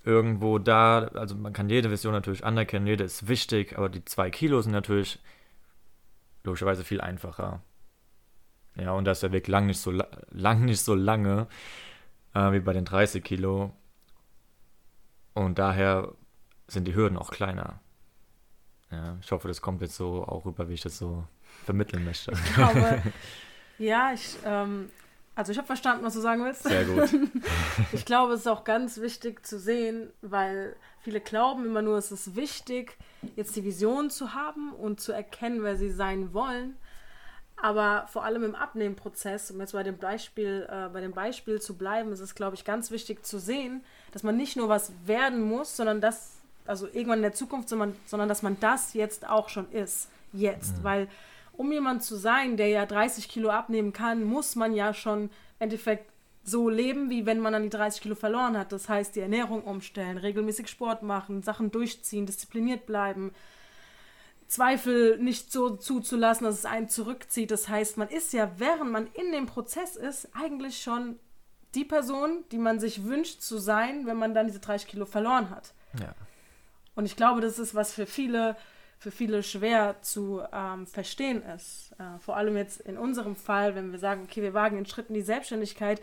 irgendwo 0.04 0.58
da, 0.58 1.04
also 1.14 1.36
man 1.36 1.54
kann 1.54 1.70
jede 1.70 1.92
Vision 1.92 2.12
natürlich 2.12 2.44
anerkennen, 2.44 2.88
jede 2.88 3.04
ist 3.04 3.28
wichtig, 3.28 3.78
aber 3.78 3.90
die 3.90 4.04
zwei 4.04 4.32
Kilo 4.32 4.60
sind 4.62 4.72
natürlich 4.72 5.20
logischerweise 6.44 6.84
viel 6.84 7.00
einfacher. 7.00 7.62
Ja, 8.76 8.94
und 8.94 9.06
da 9.06 9.12
ist 9.12 9.22
der 9.22 9.34
Weg 9.34 9.48
lang 9.48 9.68
nicht 9.68 9.80
so, 9.80 9.92
lang 10.32 10.66
nicht 10.66 10.82
so 10.82 10.96
lange 10.96 11.46
äh, 12.34 12.52
wie 12.54 12.60
bei 12.60 12.74
den 12.74 12.86
30 12.86 13.24
Kilo. 13.24 13.72
Und 15.36 15.60
daher 15.60 16.12
sind 16.68 16.88
die 16.88 16.96
Hürden 16.96 17.20
auch 17.20 17.30
kleiner. 17.30 17.80
Ja, 18.90 19.16
ich 19.22 19.32
hoffe, 19.32 19.48
das 19.48 19.62
kommt 19.62 19.82
jetzt 19.82 19.96
so 19.96 20.26
auch 20.26 20.46
rüber, 20.46 20.70
wie 20.70 20.74
ich 20.74 20.82
das 20.82 20.98
so 20.98 21.24
vermitteln 21.66 22.04
möchte. 22.04 22.32
Ich 22.32 22.54
glaube, 22.56 23.04
ja, 23.82 24.14
ich, 24.14 24.38
ähm, 24.46 24.90
also 25.36 25.52
ich 25.52 25.58
habe 25.58 25.66
verstanden, 25.66 26.04
was 26.04 26.14
du 26.14 26.22
sagen 26.22 26.44
willst. 26.44 26.64
Sehr 26.64 26.86
gut. 26.86 27.10
ich 27.94 28.06
glaube, 28.06 28.34
es 28.34 28.42
ist 28.42 28.48
auch 28.48 28.64
ganz 28.64 29.00
wichtig 29.00 29.46
zu 29.46 29.60
sehen, 29.60 30.12
weil 30.22 30.76
viele 31.02 31.20
glauben 31.20 31.66
immer 31.66 31.82
nur, 31.82 31.98
es 31.98 32.12
ist 32.12 32.36
wichtig, 32.36 32.98
jetzt 33.36 33.56
die 33.56 33.64
Vision 33.64 34.10
zu 34.10 34.34
haben 34.34 34.72
und 34.74 35.00
zu 35.00 35.12
erkennen, 35.12 35.64
wer 35.64 35.76
sie 35.78 35.90
sein 35.90 36.34
wollen. 36.34 36.78
Aber 37.58 38.08
vor 38.08 38.24
allem 38.24 38.44
im 38.44 38.56
Abnehmprozess, 38.56 39.52
um 39.52 39.60
jetzt 39.60 39.74
bei 39.74 39.84
dem 39.84 39.98
Beispiel, 39.98 40.68
äh, 40.70 40.90
bei 40.90 41.02
dem 41.02 41.12
Beispiel 41.12 41.62
zu 41.62 41.76
bleiben, 41.76 42.12
ist 42.12 42.20
es, 42.20 42.34
glaube 42.34 42.56
ich, 42.56 42.66
ganz 42.66 42.90
wichtig 42.90 43.24
zu 43.26 43.40
sehen, 43.40 43.84
dass 44.12 44.24
man 44.24 44.36
nicht 44.36 44.58
nur 44.58 44.68
was 44.68 44.92
werden 45.06 45.44
muss, 45.44 45.78
sondern 45.78 46.02
das, 46.02 46.38
also 46.66 46.88
irgendwann 46.88 47.20
in 47.20 47.24
der 47.24 47.34
Zukunft, 47.34 47.70
sondern, 47.70 47.96
sondern 48.06 48.30
dass 48.30 48.42
man 48.42 48.60
das 48.60 48.94
jetzt 48.94 49.28
auch 49.28 49.50
schon 49.50 49.72
ist. 49.72 50.10
Jetzt. 50.34 50.80
Mhm. 50.80 50.84
Weil 50.84 51.08
um 51.62 51.72
jemand 51.72 52.02
zu 52.02 52.16
sein, 52.16 52.58
der 52.58 52.70
ja 52.70 52.88
30 52.88 53.30
Kilo 53.30 53.52
abnehmen 53.52 53.94
kann, 53.94 54.24
muss 54.24 54.56
man 54.56 54.74
ja 54.74 54.96
schon 54.96 55.26
im 55.26 55.30
Endeffekt 55.60 56.12
so 56.44 56.70
leben, 56.70 57.12
wie 57.12 57.28
wenn 57.28 57.40
man 57.40 57.54
dann 57.54 57.62
die 57.62 57.70
30 57.70 58.02
Kilo 58.02 58.16
verloren 58.16 58.58
hat. 58.58 58.72
Das 58.72 58.90
heißt, 58.90 59.16
die 59.16 59.20
Ernährung 59.20 59.64
umstellen, 59.64 60.18
regelmäßig 60.18 60.68
Sport 60.68 61.04
machen, 61.04 61.44
Sachen 61.44 61.70
durchziehen, 61.70 62.26
diszipliniert 62.26 62.88
bleiben, 62.88 63.32
Zweifel 64.48 65.20
nicht 65.20 65.52
so 65.52 65.70
zuzulassen, 65.76 66.46
dass 66.46 66.56
es 66.58 66.66
einen 66.66 66.90
zurückzieht. 66.90 67.52
Das 67.52 67.70
heißt, 67.70 67.96
man 67.98 68.10
ist 68.10 68.34
ja, 68.34 68.52
während 68.58 68.92
man 68.92 69.06
in 69.14 69.32
dem 69.32 69.46
Prozess 69.46 69.96
ist, 69.96 70.30
eigentlich 70.34 70.82
schon 70.82 71.20
die 71.76 71.86
Person, 71.86 72.44
die 72.52 72.58
man 72.58 72.80
sich 72.80 73.06
wünscht 73.06 73.42
zu 73.42 73.60
sein, 73.60 74.08
wenn 74.08 74.18
man 74.18 74.34
dann 74.34 74.48
diese 74.48 74.60
30 74.60 74.88
Kilo 74.88 75.06
verloren 75.06 75.52
hat. 75.52 75.76
Ja. 76.00 76.16
Und 76.96 77.06
ich 77.06 77.16
glaube, 77.16 77.40
das 77.40 77.60
ist 77.60 77.76
was 77.76 77.94
für 77.94 78.08
viele, 78.08 78.58
für 79.02 79.10
viele 79.10 79.42
schwer 79.42 79.96
zu 80.04 80.44
ähm, 80.54 80.86
verstehen 80.86 81.42
ist. 81.42 81.92
Äh, 81.98 82.20
vor 82.20 82.38
allem 82.38 82.56
jetzt 82.56 82.82
in 82.82 83.00
unserem 83.00 83.36
Fall, 83.36 83.74
wenn 83.74 83.92
wir 83.92 83.98
sagen, 83.98 84.28
okay, 84.30 84.44
wir 84.44 84.54
wagen 84.54 84.78
einen 84.78 84.86
Schritt 84.86 85.10
in 85.10 85.16
die 85.16 85.24
Selbstständigkeit, 85.24 86.00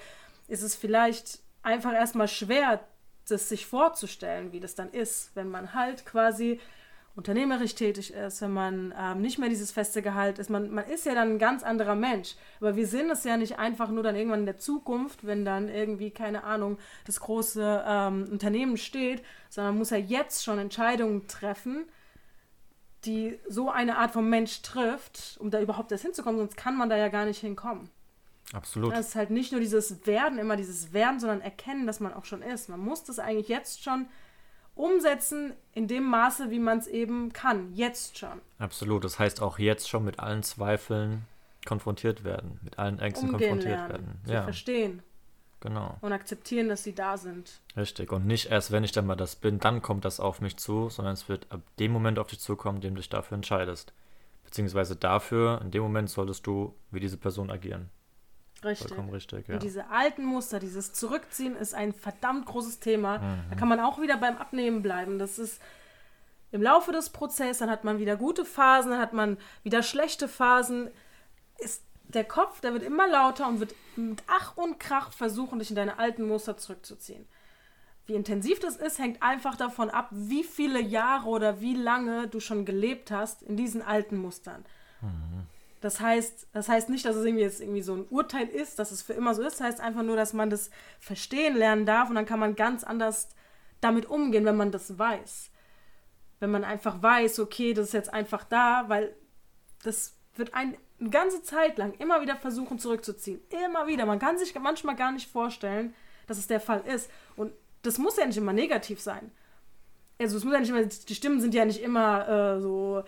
ist 0.49 0.63
es 0.63 0.75
vielleicht 0.75 1.39
einfach 1.63 1.93
erstmal 1.93 2.27
schwer, 2.27 2.81
das 3.29 3.49
sich 3.49 3.67
vorzustellen, 3.67 4.51
wie 4.51 4.59
das 4.59 4.75
dann 4.75 4.91
ist, 4.91 5.31
wenn 5.37 5.49
man 5.49 5.75
halt 5.75 6.07
quasi 6.07 6.59
unternehmerisch 7.15 7.77
tätig 7.77 8.13
ist, 8.15 8.43
wenn 8.43 8.53
man 8.53 8.93
ähm, 8.99 9.21
nicht 9.21 9.39
mehr 9.39 9.49
dieses 9.49 9.71
feste 9.71 10.03
Gehalt 10.03 10.41
ist. 10.41 10.51
Man, 10.51 10.69
man 10.71 10.85
ist 10.87 11.07
ja 11.07 11.15
dann 11.15 11.35
ein 11.35 11.39
ganz 11.39 11.63
anderer 11.63 11.95
Mensch. 11.95 12.35
Aber 12.59 12.75
wir 12.75 12.89
sind 12.89 13.11
es 13.11 13.23
ja 13.23 13.37
nicht 13.37 13.61
einfach 13.61 13.91
nur 13.91 14.03
dann 14.03 14.17
irgendwann 14.17 14.41
in 14.41 14.47
der 14.47 14.59
Zukunft, 14.59 15.25
wenn 15.25 15.45
dann 15.45 15.69
irgendwie, 15.69 16.11
keine 16.11 16.43
Ahnung, 16.43 16.79
das 17.07 17.21
große 17.21 17.85
ähm, 17.87 18.27
Unternehmen 18.29 18.77
steht, 18.77 19.23
sondern 19.51 19.75
man 19.75 19.79
muss 19.79 19.91
ja 19.91 19.99
jetzt 19.99 20.43
schon 20.43 20.59
Entscheidungen 20.59 21.29
treffen, 21.29 21.85
die 23.05 23.39
so 23.49 23.71
eine 23.71 23.99
Art 23.99 24.13
von 24.13 24.29
Mensch 24.29 24.63
trifft, 24.63 25.37
um 25.41 25.51
da 25.51 25.61
überhaupt 25.61 25.93
erst 25.93 26.05
hinzukommen, 26.05 26.39
sonst 26.39 26.57
kann 26.57 26.77
man 26.77 26.89
da 26.89 26.97
ja 26.97 27.09
gar 27.09 27.25
nicht 27.25 27.41
hinkommen. 27.41 27.91
Absolut. 28.53 28.93
Das 28.93 29.09
ist 29.09 29.15
halt 29.15 29.31
nicht 29.31 29.53
nur 29.53 29.61
dieses 29.61 30.07
Werden, 30.07 30.39
immer 30.39 30.57
dieses 30.57 30.93
Werden, 30.93 31.21
sondern 31.21 31.41
erkennen, 31.41 31.87
dass 31.87 32.01
man 32.01 32.15
auch 32.15 32.25
schon 32.25 32.43
ist. 32.43 32.69
Man 32.69 32.81
muss 32.81 33.05
das 33.05 33.19
eigentlich 33.19 33.49
jetzt 33.49 33.83
schon 33.83 34.07
umsetzen 34.75 35.53
in 35.75 35.87
dem 35.87 36.05
Maße, 36.05 36.51
wie 36.51 36.59
man 36.59 36.79
es 36.79 36.87
eben 36.87 37.33
kann. 37.33 37.75
Jetzt 37.75 38.19
schon. 38.19 38.41
Absolut. 38.59 39.05
Das 39.05 39.19
heißt 39.19 39.43
auch 39.43 39.59
jetzt 39.59 39.89
schon 39.89 40.05
mit 40.05 40.19
allen 40.19 40.43
Zweifeln 40.43 41.25
konfrontiert 41.67 42.25
werden, 42.25 42.59
mit 42.63 42.79
allen 42.79 42.99
Ängsten 42.99 43.31
Umgehen 43.31 43.51
konfrontiert 43.51 43.77
lernen, 43.77 43.91
werden. 43.91 44.21
Zu 44.25 44.33
Ja, 44.33 44.43
verstehen 44.45 45.03
genau. 45.61 45.97
und 46.01 46.13
akzeptieren, 46.13 46.69
dass 46.69 46.85
sie 46.85 46.95
da 46.95 47.17
sind. 47.17 47.61
Richtig. 47.77 48.13
Und 48.13 48.27
nicht 48.27 48.51
erst, 48.51 48.73
wenn 48.73 48.85
ich 48.85 48.93
dann 48.93 49.07
mal 49.07 49.17
das 49.17 49.37
bin, 49.37 49.59
dann 49.59 49.83
kommt 49.83 50.05
das 50.05 50.21
auf 50.21 50.41
mich 50.41 50.57
zu, 50.57 50.89
sondern 50.89 51.15
es 51.15 51.29
wird 51.29 51.47
ab 51.51 51.61
dem 51.79 51.93
Moment 51.93 52.19
auf 52.19 52.29
dich 52.29 52.41
zukommen, 52.41 52.81
dem 52.81 52.95
du 52.95 53.01
dich 53.01 53.09
dafür 53.09 53.37
entscheidest. 53.37 53.93
Beziehungsweise 54.45 54.97
dafür, 54.97 55.61
in 55.63 55.71
dem 55.71 55.83
Moment 55.83 56.09
solltest 56.09 56.47
du 56.47 56.75
wie 56.91 57.01
diese 57.01 57.19
Person 57.19 57.51
agieren. 57.51 57.91
Richtig. 58.65 58.89
Vollkommen 58.89 59.11
richtig, 59.11 59.47
ja. 59.47 59.55
Und 59.55 59.63
diese 59.63 59.89
alten 59.91 60.25
Muster, 60.25 60.59
dieses 60.59 60.93
Zurückziehen 60.93 61.55
ist 61.55 61.75
ein 61.75 61.93
verdammt 61.93 62.47
großes 62.47 62.81
Thema. 62.81 63.19
Mhm. 63.19 63.43
Da 63.51 63.57
kann 63.57 63.69
man 63.69 63.79
auch 63.81 64.01
wieder 64.01 64.17
beim 64.17 64.37
Abnehmen 64.37 64.83
bleiben. 64.83 65.19
Das 65.19 65.39
ist 65.39 65.61
im 66.51 66.63
Laufe 66.63 66.93
des 66.93 67.11
Prozesses, 67.11 67.59
dann 67.59 67.71
hat 67.71 67.85
man 67.85 67.99
wieder 67.99 68.17
gute 68.17 68.45
Phasen, 68.45 68.93
dann 68.93 69.01
hat 69.01 69.13
man 69.13 69.37
wieder 69.63 69.83
schlechte 69.83 70.29
Phasen. 70.29 70.91
Ist 71.59 71.85
der 72.09 72.25
Kopf, 72.25 72.61
der 72.61 72.73
wird 72.73 72.83
immer 72.83 73.07
lauter 73.07 73.47
und 73.49 73.61
wird 73.61 73.75
mit 73.97 74.23
Ach 74.27 74.57
und 74.57 74.81
Krach 74.81 75.13
versuchen, 75.13 75.59
dich 75.59 75.71
in 75.71 75.77
deine 75.77 75.99
alten 75.99 76.27
Muster 76.27 76.57
zurückzuziehen. 76.57 77.27
Wie 78.07 78.15
intensiv 78.15 78.59
das 78.61 78.77
ist, 78.77 78.99
hängt 78.99 79.23
einfach 79.23 79.55
davon 79.55 79.91
ab, 79.91 80.09
wie 80.11 80.43
viele 80.43 80.81
Jahre 80.81 81.29
oder 81.29 81.61
wie 81.61 81.75
lange 81.75 82.27
du 82.27 82.41
schon 82.41 82.65
gelebt 82.65 83.11
hast 83.11 83.43
in 83.43 83.57
diesen 83.57 83.83
alten 83.83 84.17
Mustern. 84.17 84.65
Das 85.81 86.01
heißt, 86.01 86.49
das 86.53 86.69
heißt 86.69 86.89
nicht, 86.89 87.05
dass 87.05 87.17
es 87.17 87.25
irgendwie 87.25 87.45
jetzt 87.45 87.61
irgendwie 87.61 87.83
so 87.83 87.95
ein 87.95 88.07
Urteil 88.09 88.49
ist, 88.49 88.79
dass 88.79 88.91
es 88.91 89.03
für 89.03 89.13
immer 89.13 89.35
so 89.35 89.43
ist. 89.43 89.61
Das 89.61 89.67
heißt 89.67 89.81
einfach 89.81 90.03
nur, 90.03 90.17
dass 90.17 90.33
man 90.33 90.51
das 90.51 90.71
verstehen 90.99 91.57
lernen 91.57 91.87
darf 91.87 92.09
und 92.09 92.15
dann 92.15 92.27
kann 92.27 92.41
man 92.41 92.57
ganz 92.57 92.83
anders 92.83 93.29
damit 93.81 94.07
umgehen, 94.07 94.45
wenn 94.45 94.57
man 94.57 94.73
das 94.73 94.99
weiß. 94.99 95.51
Wenn 96.41 96.51
man 96.51 96.65
einfach 96.65 97.03
weiß, 97.03 97.39
okay, 97.41 97.75
das 97.75 97.89
ist 97.89 97.93
jetzt 97.93 98.13
einfach 98.13 98.45
da, 98.45 98.89
weil 98.89 99.15
das 99.85 100.17
wird 100.35 100.55
ein, 100.55 100.77
eine 101.01 101.11
ganze 101.11 101.43
Zeit 101.43 101.79
lang 101.79 101.95
immer 101.99 102.21
wieder 102.21 102.37
versuchen 102.37 102.79
zurückzuziehen. 102.79 103.41
Immer 103.65 103.87
wieder. 103.87 104.07
Man 104.07 104.19
kann 104.19 104.39
sich 104.39 104.55
manchmal 104.59 104.97
gar 104.97 105.13
nicht 105.13 105.31
vorstellen, 105.31 105.95
dass 106.27 106.39
es 106.39 106.47
der 106.47 106.61
Fall 106.61 106.83
ist. 106.87 107.11
Und 107.37 107.53
das 107.83 107.99
muss 107.99 108.17
ja 108.17 108.27
nicht 108.27 108.37
immer 108.37 108.53
negativ 108.53 109.01
sein. 109.01 109.31
Also 110.19 110.37
es 110.37 110.45
muss 110.45 110.53
ja 110.55 110.61
nicht 110.61 110.71
immer, 110.71 110.83
die 110.85 111.15
Stimmen 111.15 111.41
sind 111.41 111.55
ja 111.55 111.65
nicht 111.65 111.81
immer 111.81 112.29
äh, 112.29 112.61
so 112.61 113.05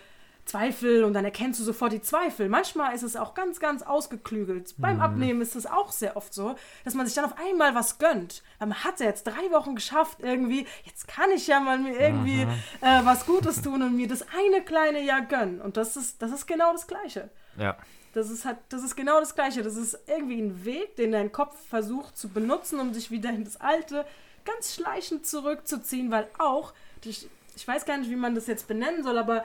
Zweifel 0.51 1.05
und 1.05 1.13
dann 1.13 1.25
erkennst 1.25 1.61
du 1.61 1.65
sofort 1.65 1.93
die 1.93 2.03
Zweifel. 2.03 2.49
Manchmal 2.49 2.95
ist 2.95 3.03
es 3.03 3.15
auch 3.15 3.35
ganz, 3.35 3.61
ganz 3.61 3.83
ausgeklügelt. 3.83 4.75
Beim 4.79 5.01
Abnehmen 5.01 5.41
ist 5.43 5.55
es 5.55 5.67
auch 5.67 5.93
sehr 5.93 6.17
oft 6.17 6.35
so, 6.35 6.57
dass 6.85 6.95
man 6.95 7.07
sich 7.07 7.15
dann 7.15 7.25
auf 7.25 7.35
einmal 7.39 7.75
was 7.75 7.99
gönnt. 7.99 8.43
Man 8.59 8.75
hat 8.83 8.95
es 8.95 9.01
ja 9.01 9.07
jetzt 9.07 9.25
drei 9.25 9.51
Wochen 9.53 9.75
geschafft 9.77 10.19
irgendwie. 10.21 10.67
Jetzt 10.85 11.07
kann 11.07 11.31
ich 11.31 11.47
ja 11.47 11.61
mal 11.61 11.79
mir 11.79 11.97
irgendwie 11.99 12.43
äh, 12.81 13.01
was 13.05 13.27
Gutes 13.27 13.63
tun 13.63 13.83
und 13.83 13.95
mir 13.97 14.09
das 14.09 14.25
eine 14.37 14.63
kleine 14.65 15.03
Jahr 15.03 15.23
gönnen. 15.23 15.61
Und 15.61 15.77
das 15.77 15.97
ist, 15.97 16.21
das 16.21 16.33
ist 16.33 16.47
genau 16.47 16.73
das 16.73 16.87
Gleiche. 16.87 17.29
Ja, 17.57 17.77
Das 18.15 18.29
ist, 18.31 18.45
halt, 18.45 18.59
das 18.71 18.83
ist 18.83 18.97
genau 18.97 19.21
das 19.21 19.37
Gleiche. 19.37 19.63
Das 19.63 19.77
ist 19.77 19.97
irgendwie 20.09 20.41
ein 20.41 20.65
Weg, 20.65 20.97
den 20.97 21.13
dein 21.13 21.31
Kopf 21.31 21.55
versucht 21.69 22.17
zu 22.19 22.29
benutzen, 22.29 22.81
um 22.81 22.93
sich 22.93 23.11
wieder 23.13 23.31
in 23.31 23.45
das 23.45 23.61
Alte 23.61 24.05
ganz 24.45 24.75
schleichend 24.75 25.27
zurückzuziehen, 25.27 26.11
weil 26.11 26.27
auch, 26.39 26.73
ich, 27.05 27.29
ich 27.55 27.69
weiß 27.69 27.85
gar 27.85 27.99
nicht, 27.99 28.11
wie 28.11 28.17
man 28.17 28.35
das 28.35 28.47
jetzt 28.49 28.67
benennen 28.67 29.05
soll, 29.05 29.17
aber 29.19 29.45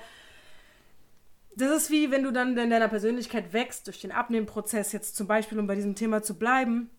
das 1.55 1.83
ist 1.83 1.89
wie, 1.89 2.11
wenn 2.11 2.23
du 2.23 2.31
dann 2.31 2.57
in 2.57 2.69
deiner 2.69 2.87
Persönlichkeit 2.87 3.53
wächst, 3.53 3.87
durch 3.87 4.01
den 4.01 4.11
Abnehmprozess 4.11 4.91
jetzt 4.91 5.15
zum 5.15 5.27
Beispiel, 5.27 5.59
um 5.59 5.67
bei 5.67 5.75
diesem 5.75 5.95
Thema 5.95 6.21
zu 6.21 6.37
bleiben, 6.37 6.89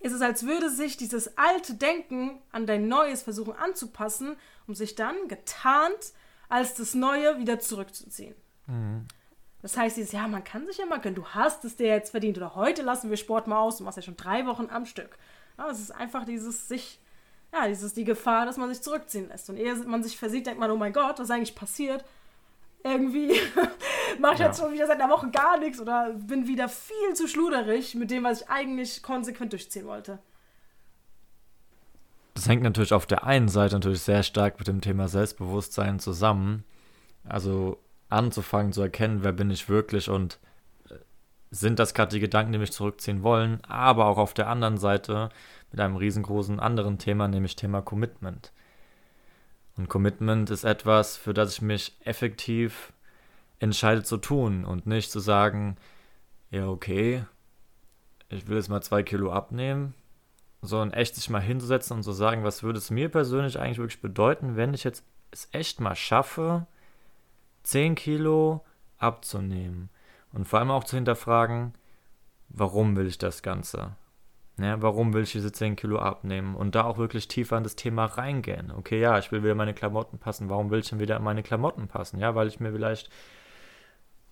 ist 0.00 0.12
es, 0.12 0.22
als 0.22 0.46
würde 0.46 0.70
sich 0.70 0.96
dieses 0.96 1.36
alte 1.36 1.74
Denken 1.74 2.38
an 2.52 2.66
dein 2.66 2.88
Neues 2.88 3.22
versuchen 3.22 3.54
anzupassen, 3.54 4.36
um 4.66 4.74
sich 4.74 4.94
dann 4.94 5.28
getarnt 5.28 6.12
als 6.48 6.74
das 6.74 6.94
Neue 6.94 7.38
wieder 7.38 7.58
zurückzuziehen. 7.58 8.34
Das 9.62 9.76
heißt, 9.76 9.96
dieses, 9.96 10.12
ja, 10.12 10.26
man 10.26 10.44
kann 10.44 10.66
sich 10.66 10.78
ja 10.78 10.86
mal 10.86 11.00
gönnen, 11.00 11.16
du 11.16 11.26
hast 11.26 11.64
es 11.64 11.76
dir 11.76 11.88
jetzt 11.88 12.10
verdient 12.10 12.38
oder 12.38 12.54
heute 12.54 12.82
lassen 12.82 13.10
wir 13.10 13.16
Sport 13.16 13.46
mal 13.46 13.58
aus, 13.58 13.76
du 13.76 13.84
machst 13.84 13.96
ja 13.96 14.02
schon 14.02 14.16
drei 14.16 14.46
Wochen 14.46 14.68
am 14.70 14.86
Stück. 14.86 15.18
Ja, 15.58 15.70
es 15.70 15.80
ist 15.80 15.90
einfach 15.90 16.24
dieses 16.24 16.66
sich, 16.68 16.98
ja, 17.52 17.68
dieses 17.68 17.92
die 17.92 18.04
Gefahr, 18.04 18.46
dass 18.46 18.56
man 18.56 18.70
sich 18.70 18.80
zurückziehen 18.82 19.28
lässt. 19.28 19.50
Und 19.50 19.58
ehe 19.58 19.74
man 19.74 20.02
sich 20.02 20.16
versieht, 20.16 20.46
denkt 20.46 20.60
man, 20.60 20.70
oh 20.70 20.76
mein 20.76 20.94
Gott, 20.94 21.18
was 21.18 21.28
ist 21.28 21.30
eigentlich 21.30 21.54
passiert? 21.54 22.04
Irgendwie 22.82 23.32
mache 24.18 24.34
ich 24.34 24.40
Ja. 24.40 24.46
jetzt 24.46 24.58
schon 24.60 24.72
wieder 24.72 24.86
seit 24.86 25.00
einer 25.00 25.12
Woche 25.12 25.30
gar 25.30 25.58
nichts 25.58 25.80
oder 25.80 26.12
bin 26.14 26.46
wieder 26.46 26.68
viel 26.68 27.14
zu 27.14 27.28
schluderig 27.28 27.94
mit 27.94 28.10
dem, 28.10 28.24
was 28.24 28.42
ich 28.42 28.48
eigentlich 28.48 29.02
konsequent 29.02 29.52
durchziehen 29.52 29.86
wollte. 29.86 30.18
Das 32.34 32.48
hängt 32.48 32.62
natürlich 32.62 32.92
auf 32.94 33.06
der 33.06 33.24
einen 33.24 33.48
Seite 33.48 33.74
natürlich 33.74 34.00
sehr 34.02 34.22
stark 34.22 34.58
mit 34.58 34.68
dem 34.68 34.80
Thema 34.80 35.08
Selbstbewusstsein 35.08 35.98
zusammen. 35.98 36.64
Also 37.28 37.78
anzufangen 38.08 38.72
zu 38.72 38.80
erkennen, 38.82 39.22
wer 39.22 39.32
bin 39.32 39.50
ich 39.50 39.68
wirklich 39.68 40.08
und 40.08 40.38
äh, 40.88 40.94
sind 41.50 41.78
das 41.78 41.92
gerade 41.94 42.12
die 42.14 42.20
Gedanken, 42.20 42.52
die 42.52 42.58
mich 42.58 42.72
zurückziehen 42.72 43.22
wollen, 43.22 43.60
aber 43.68 44.06
auch 44.06 44.16
auf 44.18 44.32
der 44.34 44.48
anderen 44.48 44.78
Seite 44.78 45.28
mit 45.70 45.80
einem 45.80 45.96
riesengroßen 45.96 46.58
anderen 46.58 46.98
Thema, 46.98 47.28
nämlich 47.28 47.56
Thema 47.56 47.82
Commitment. 47.82 48.52
Und 49.76 49.88
Commitment 49.88 50.50
ist 50.50 50.64
etwas, 50.64 51.16
für 51.16 51.34
das 51.34 51.54
ich 51.54 51.62
mich 51.62 51.96
effektiv 52.04 52.92
entscheide 53.58 54.02
zu 54.02 54.16
tun 54.16 54.64
und 54.64 54.86
nicht 54.86 55.10
zu 55.10 55.20
sagen, 55.20 55.76
ja 56.50 56.68
okay, 56.68 57.24
ich 58.28 58.48
will 58.48 58.56
jetzt 58.56 58.68
mal 58.68 58.82
zwei 58.82 59.02
Kilo 59.02 59.32
abnehmen, 59.32 59.94
sondern 60.62 60.92
echt 60.92 61.14
sich 61.14 61.30
mal 61.30 61.40
hinzusetzen 61.40 61.98
und 61.98 62.02
zu 62.02 62.12
sagen, 62.12 62.44
was 62.44 62.62
würde 62.62 62.78
es 62.78 62.90
mir 62.90 63.08
persönlich 63.08 63.58
eigentlich 63.58 63.78
wirklich 63.78 64.00
bedeuten, 64.00 64.56
wenn 64.56 64.74
ich 64.74 64.84
jetzt 64.84 65.04
es 65.30 65.48
echt 65.52 65.80
mal 65.80 65.94
schaffe, 65.94 66.66
10 67.62 67.94
Kilo 67.94 68.64
abzunehmen. 68.98 69.90
Und 70.32 70.46
vor 70.46 70.58
allem 70.58 70.70
auch 70.70 70.84
zu 70.84 70.96
hinterfragen, 70.96 71.74
warum 72.48 72.96
will 72.96 73.06
ich 73.06 73.18
das 73.18 73.42
Ganze? 73.42 73.96
Ja, 74.60 74.82
warum 74.82 75.14
will 75.14 75.22
ich 75.22 75.32
diese 75.32 75.52
10 75.52 75.76
Kilo 75.76 75.98
abnehmen? 75.98 76.54
Und 76.54 76.74
da 76.74 76.84
auch 76.84 76.98
wirklich 76.98 77.28
tiefer 77.28 77.56
in 77.56 77.62
das 77.62 77.76
Thema 77.76 78.04
reingehen. 78.04 78.70
Okay, 78.70 79.00
ja, 79.00 79.18
ich 79.18 79.32
will 79.32 79.42
wieder 79.42 79.54
meine 79.54 79.74
Klamotten 79.74 80.18
passen. 80.18 80.50
Warum 80.50 80.70
will 80.70 80.80
ich 80.80 80.88
denn 80.88 81.00
wieder 81.00 81.16
in 81.16 81.22
meine 81.22 81.42
Klamotten 81.42 81.88
passen? 81.88 82.18
Ja, 82.18 82.34
weil 82.34 82.48
ich 82.48 82.60
mir 82.60 82.72
vielleicht 82.72 83.10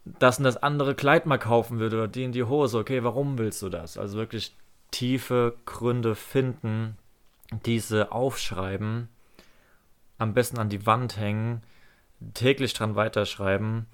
das 0.05 0.39
und 0.39 0.45
das 0.45 0.57
andere 0.57 0.95
Kleid 0.95 1.27
mal 1.27 1.39
kaufen 1.39 1.79
würde 1.79 1.97
oder 1.97 2.09
die 2.09 2.25
in 2.25 2.33
die 2.33 2.45
Hose. 2.45 2.79
Okay, 2.79 3.05
warum 3.05 3.39
willst 3.39 3.63
du 3.63 3.69
das? 3.69 3.99
Also 3.99 4.19
wirklich 4.19 4.57
tiefe 4.91 5.57
Gründe 5.67 6.15
finden, 6.15 6.97
diese 7.67 8.13
aufschreiben, 8.13 9.09
am 10.19 10.35
besten 10.35 10.59
an 10.59 10.69
die 10.69 10.87
Wand 10.87 11.17
hängen, 11.17 11.63
täglich 12.35 12.75
dran 12.75 12.97
weiterschreiben. 12.97 13.87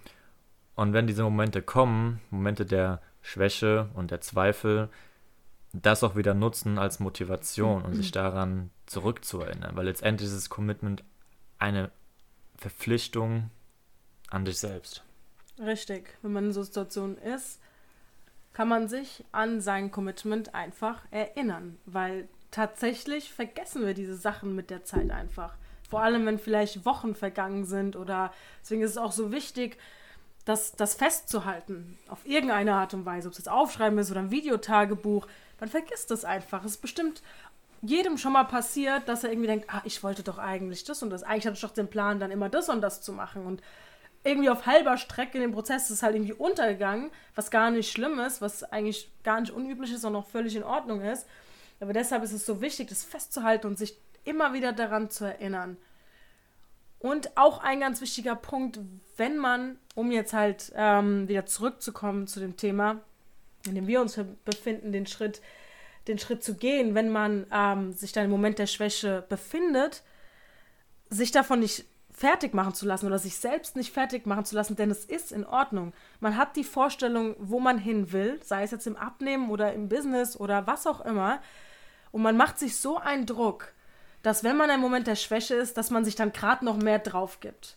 Und 0.75 0.93
wenn 0.93 1.07
diese 1.07 1.23
Momente 1.23 1.63
kommen, 1.63 2.21
Momente 2.31 2.67
der 2.67 3.01
Schwäche 3.23 3.89
und 3.95 4.11
der 4.11 4.21
Zweifel, 4.21 4.89
das 5.83 6.05
auch 6.05 6.17
wieder 6.17 6.35
nutzen 6.35 6.79
als 6.79 7.01
Motivation 7.01 7.83
und 7.83 7.95
sich 7.95 8.13
daran 8.13 8.71
zurückzuerinnern. 8.87 9.77
Weil 9.77 9.87
letztendlich 9.87 10.29
ist 10.29 10.37
das 10.37 10.49
Commitment 10.49 11.03
eine 11.59 11.91
Verpflichtung 12.57 13.51
an 14.31 14.45
dich 14.45 14.59
selbst. 14.59 15.03
Richtig. 15.59 16.17
Wenn 16.23 16.33
man 16.33 16.45
in 16.47 16.53
so 16.53 16.63
Situationen 16.63 17.19
ist, 17.19 17.61
kann 18.53 18.69
man 18.69 18.89
sich 18.89 19.25
an 19.33 19.61
sein 19.61 19.91
Commitment 19.91 20.55
einfach 20.55 21.03
erinnern, 21.11 21.77
weil 21.87 22.29
tatsächlich 22.53 23.33
vergessen 23.33 23.85
wir 23.85 23.95
diese 23.95 24.17
Sachen 24.17 24.55
mit 24.55 24.71
der 24.71 24.85
Zeit 24.85 25.11
einfach. 25.11 25.57
Vor 25.91 26.03
allem, 26.03 26.25
wenn 26.25 26.39
vielleicht 26.39 26.85
Wochen 26.85 27.17
vergangen 27.17 27.65
sind 27.65 27.97
oder 27.97 28.33
deswegen 28.63 28.83
ist 28.83 28.93
es 28.93 28.99
auch 28.99 29.13
so 29.13 29.33
wichtig, 29.33 29.77
das, 30.45 30.73
das 30.73 30.95
festzuhalten, 30.95 31.99
auf 32.09 32.27
irgendeine 32.27 32.75
Art 32.75 32.95
und 32.95 33.07
Weise, 33.07 33.29
ob 33.29 33.33
es 33.33 33.39
jetzt 33.39 33.49
Aufschreiben 33.49 33.99
ist 33.99 34.11
oder 34.11 34.21
ein 34.21 34.31
Videotagebuch, 34.31 35.27
man 35.61 35.69
vergisst 35.69 36.11
das 36.11 36.25
einfach. 36.25 36.65
Es 36.65 36.73
ist 36.73 36.83
bestimmt 36.83 37.23
jedem 37.83 38.17
schon 38.17 38.33
mal 38.33 38.45
passiert, 38.45 39.09
dass 39.09 39.25
er 39.25 39.31
irgendwie 39.31 39.49
denkt, 39.49 39.67
ah, 39.69 39.83
ich 39.85 40.03
wollte 40.03 40.23
doch 40.23 40.39
eigentlich 40.39 40.85
das 40.85 41.03
und 41.03 41.11
das. 41.11 41.23
Eigentlich 41.23 41.47
hatte 41.47 41.57
ich 41.57 41.61
doch 41.61 41.71
den 41.71 41.89
Plan, 41.89 42.19
dann 42.19 42.31
immer 42.31 42.49
das 42.49 42.69
und 42.69 42.81
das 42.81 43.03
zu 43.03 43.13
machen. 43.13 43.45
Und 43.47 43.63
irgendwie 44.25 44.49
auf 44.49 44.67
halber 44.67 44.97
Strecke 44.97 45.37
in 45.37 45.43
dem 45.43 45.53
Prozess 45.53 45.85
ist 45.85 45.91
es 45.91 46.03
halt 46.03 46.15
irgendwie 46.15 46.33
untergegangen, 46.33 47.11
was 47.35 47.51
gar 47.51 47.71
nicht 47.71 47.93
schlimm 47.93 48.19
ist, 48.21 48.41
was 48.41 48.65
eigentlich 48.65 49.11
gar 49.23 49.41
nicht 49.41 49.53
unüblich 49.53 49.93
ist 49.93 50.05
und 50.05 50.17
auch 50.17 50.27
völlig 50.27 50.57
in 50.57 50.63
Ordnung 50.63 51.03
ist. 51.03 51.27
Aber 51.81 51.93
deshalb 51.93 52.23
ist 52.23 52.33
es 52.33 52.47
so 52.47 52.63
wichtig, 52.63 52.89
das 52.89 53.05
festzuhalten 53.05 53.67
und 53.67 53.79
sich 53.79 53.99
immer 54.25 54.55
wieder 54.55 54.73
daran 54.73 55.11
zu 55.11 55.27
erinnern. 55.27 55.77
Und 56.99 57.37
auch 57.37 57.63
ein 57.63 57.81
ganz 57.81 58.01
wichtiger 58.01 58.35
Punkt, 58.35 58.81
wenn 59.19 59.37
man, 59.37 59.79
um 59.95 60.11
jetzt 60.11 60.33
halt 60.33 60.73
ähm, 60.75 61.29
wieder 61.29 61.45
zurückzukommen 61.45 62.27
zu 62.27 62.41
dem 62.41 62.57
Thema, 62.57 63.03
in 63.67 63.75
dem 63.75 63.87
wir 63.87 64.01
uns 64.01 64.19
befinden, 64.45 64.93
den 64.93 65.07
Schritt, 65.07 65.41
den 66.09 66.19
Schritt 66.19 66.45
zu 66.45 66.55
gehen, 66.55 66.95
wenn 66.95 67.11
man 67.11 67.47
ähm, 67.53 67.93
sich 67.93 68.13
da 68.13 68.23
im 68.23 68.31
Moment 68.31 68.59
der 68.59 68.67
Schwäche 68.67 69.25
befindet, 69.29 70.03
sich 71.09 71.31
davon 71.31 71.61
nicht 71.61 71.85
fertig 72.13 72.55
machen 72.55 72.75
zu 72.75 72.87
lassen 72.87 73.07
oder 73.07 73.19
sich 73.19 73.37
selbst 73.37 73.75
nicht 73.75 73.93
fertig 73.93 74.25
machen 74.25 74.45
zu 74.45 74.55
lassen, 74.55 74.77
denn 74.77 74.91
es 74.91 75.05
ist 75.05 75.33
in 75.33 75.45
Ordnung. 75.45 75.93
Man 76.21 76.37
hat 76.37 76.57
die 76.57 76.65
Vorstellung, 76.65 77.35
wo 77.39 77.59
man 77.59 77.79
hin 77.79 78.13
will, 78.13 78.41
sei 78.43 78.63
es 78.63 78.71
jetzt 78.71 78.87
im 78.87 78.97
Abnehmen 78.97 79.51
oder 79.51 79.73
im 79.73 79.89
Business 79.89 80.37
oder 80.39 80.67
was 80.67 80.87
auch 80.87 81.05
immer, 81.05 81.41
und 82.13 82.23
man 82.23 82.37
macht 82.37 82.61
sich 82.61 82.77
so 82.77 82.99
einen 82.99 83.27
Druck, 83.27 83.73
dass 84.23 84.45
wenn 84.45 84.57
man 84.57 84.71
im 84.71 84.81
Moment 84.81 85.09
der 85.09 85.17
Schwäche 85.17 85.57
ist, 85.57 85.77
dass 85.77 85.91
man 85.91 86.05
sich 86.05 86.15
dann 86.15 86.33
gerade 86.33 86.65
noch 86.65 86.77
mehr 86.77 87.01
drauf 87.01 87.41
gibt. 87.41 87.77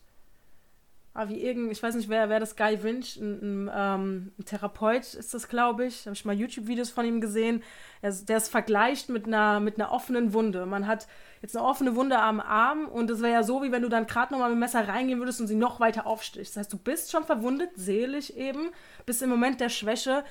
Aber 1.17 1.31
wie 1.31 1.41
irgend, 1.41 1.71
ich 1.71 1.81
weiß 1.81 1.95
nicht, 1.95 2.09
wer, 2.09 2.29
wer 2.29 2.39
das 2.39 2.55
Guy 2.55 2.83
Winch, 2.83 3.17
ein, 3.17 3.65
ein, 3.65 3.71
ähm, 3.73 4.31
ein 4.37 4.45
Therapeut 4.45 5.15
ist 5.15 5.33
das, 5.33 5.49
glaube 5.49 5.87
ich. 5.87 6.05
Habe 6.05 6.13
ich 6.13 6.25
mal 6.25 6.35
YouTube-Videos 6.35 6.91
von 6.91 7.07
ihm 7.07 7.21
gesehen. 7.21 7.63
Er, 8.03 8.11
der 8.11 8.37
es 8.37 8.47
vergleicht 8.47 9.09
mit 9.09 9.25
einer, 9.25 9.59
mit 9.59 9.79
einer 9.79 9.91
offenen 9.91 10.33
Wunde. 10.33 10.67
Man 10.67 10.85
hat 10.85 11.07
jetzt 11.41 11.57
eine 11.57 11.65
offene 11.65 11.95
Wunde 11.95 12.19
am 12.19 12.39
Arm 12.39 12.85
und 12.85 13.09
es 13.09 13.19
wäre 13.19 13.33
ja 13.33 13.41
so, 13.41 13.63
wie 13.63 13.71
wenn 13.71 13.81
du 13.81 13.89
dann 13.89 14.05
gerade 14.05 14.31
noch 14.31 14.39
mal 14.39 14.49
mit 14.49 14.57
dem 14.57 14.59
Messer 14.59 14.87
reingehen 14.87 15.17
würdest 15.17 15.41
und 15.41 15.47
sie 15.47 15.55
noch 15.55 15.79
weiter 15.79 16.05
aufstichst. 16.05 16.55
Das 16.55 16.61
heißt, 16.61 16.73
du 16.73 16.77
bist 16.77 17.11
schon 17.11 17.23
verwundet, 17.23 17.71
seelisch 17.75 18.29
eben, 18.29 18.69
bist 19.07 19.23
im 19.23 19.31
Moment 19.31 19.59
der 19.59 19.69
Schwäche 19.69 20.23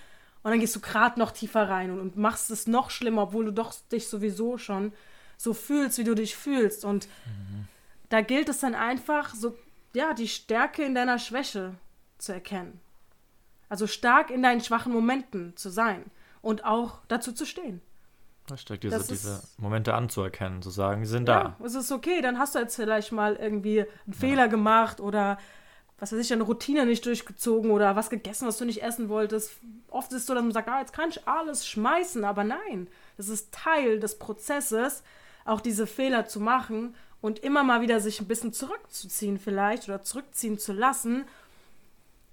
und 0.44 0.52
dann 0.52 0.60
gehst 0.60 0.76
du 0.76 0.80
gerade 0.80 1.18
noch 1.18 1.32
tiefer 1.32 1.68
rein 1.68 1.90
und, 1.90 1.98
und 1.98 2.16
machst 2.16 2.48
es 2.52 2.68
noch 2.68 2.90
schlimmer, 2.90 3.22
obwohl 3.22 3.46
du 3.46 3.52
doch 3.52 3.74
dich 3.90 4.06
sowieso 4.06 4.56
schon 4.56 4.92
so 5.36 5.52
fühlst, 5.52 5.98
wie 5.98 6.04
du 6.04 6.14
dich 6.14 6.36
fühlst. 6.36 6.84
Und 6.84 7.08
mhm. 7.24 7.66
da 8.08 8.20
gilt 8.20 8.48
es 8.48 8.60
dann 8.60 8.76
einfach, 8.76 9.34
so, 9.34 9.56
ja, 9.96 10.12
die 10.12 10.28
Stärke 10.28 10.84
in 10.84 10.94
deiner 10.94 11.18
Schwäche 11.18 11.74
zu 12.18 12.32
erkennen. 12.32 12.80
Also 13.70 13.86
stark 13.86 14.30
in 14.30 14.42
deinen 14.42 14.60
schwachen 14.60 14.92
Momenten 14.92 15.56
zu 15.56 15.70
sein 15.70 16.04
und 16.42 16.66
auch 16.66 16.98
dazu 17.08 17.32
zu 17.32 17.46
stehen. 17.46 17.80
Richtig, 18.50 18.82
diese, 18.82 19.04
diese 19.08 19.42
Momente 19.56 19.94
anzuerkennen, 19.94 20.60
zu 20.60 20.68
sagen, 20.68 21.00
die 21.00 21.08
sind 21.08 21.26
ja, 21.28 21.56
da. 21.58 21.64
Es 21.64 21.74
ist 21.74 21.90
okay, 21.90 22.20
dann 22.20 22.38
hast 22.38 22.54
du 22.54 22.58
jetzt 22.58 22.76
vielleicht 22.76 23.10
mal 23.10 23.36
irgendwie 23.36 23.80
einen 23.80 23.88
ja. 24.06 24.12
Fehler 24.12 24.48
gemacht 24.48 25.00
oder 25.00 25.38
was 25.98 26.12
weiß 26.12 26.20
ich, 26.20 26.30
eine 26.30 26.42
Routine 26.42 26.84
nicht 26.84 27.06
durchgezogen 27.06 27.70
oder 27.70 27.96
was 27.96 28.10
gegessen, 28.10 28.46
was 28.46 28.58
du 28.58 28.66
nicht 28.66 28.82
essen 28.82 29.08
wolltest. 29.08 29.52
Oft 29.88 30.12
ist 30.12 30.18
es 30.18 30.26
so, 30.26 30.34
dass 30.34 30.42
man 30.42 30.52
sagt, 30.52 30.68
ah, 30.68 30.80
jetzt 30.80 30.92
kann 30.92 31.08
ich 31.08 31.26
alles 31.26 31.66
schmeißen, 31.66 32.22
aber 32.22 32.44
nein, 32.44 32.86
das 33.16 33.30
ist 33.30 33.50
Teil 33.50 33.98
des 33.98 34.18
Prozesses, 34.18 35.02
auch 35.46 35.62
diese 35.62 35.86
Fehler 35.86 36.26
zu 36.26 36.38
machen 36.38 36.94
und 37.20 37.38
immer 37.40 37.64
mal 37.64 37.80
wieder 37.80 38.00
sich 38.00 38.20
ein 38.20 38.28
bisschen 38.28 38.52
zurückzuziehen 38.52 39.38
vielleicht 39.38 39.88
oder 39.88 40.02
zurückziehen 40.02 40.58
zu 40.58 40.72
lassen. 40.72 41.24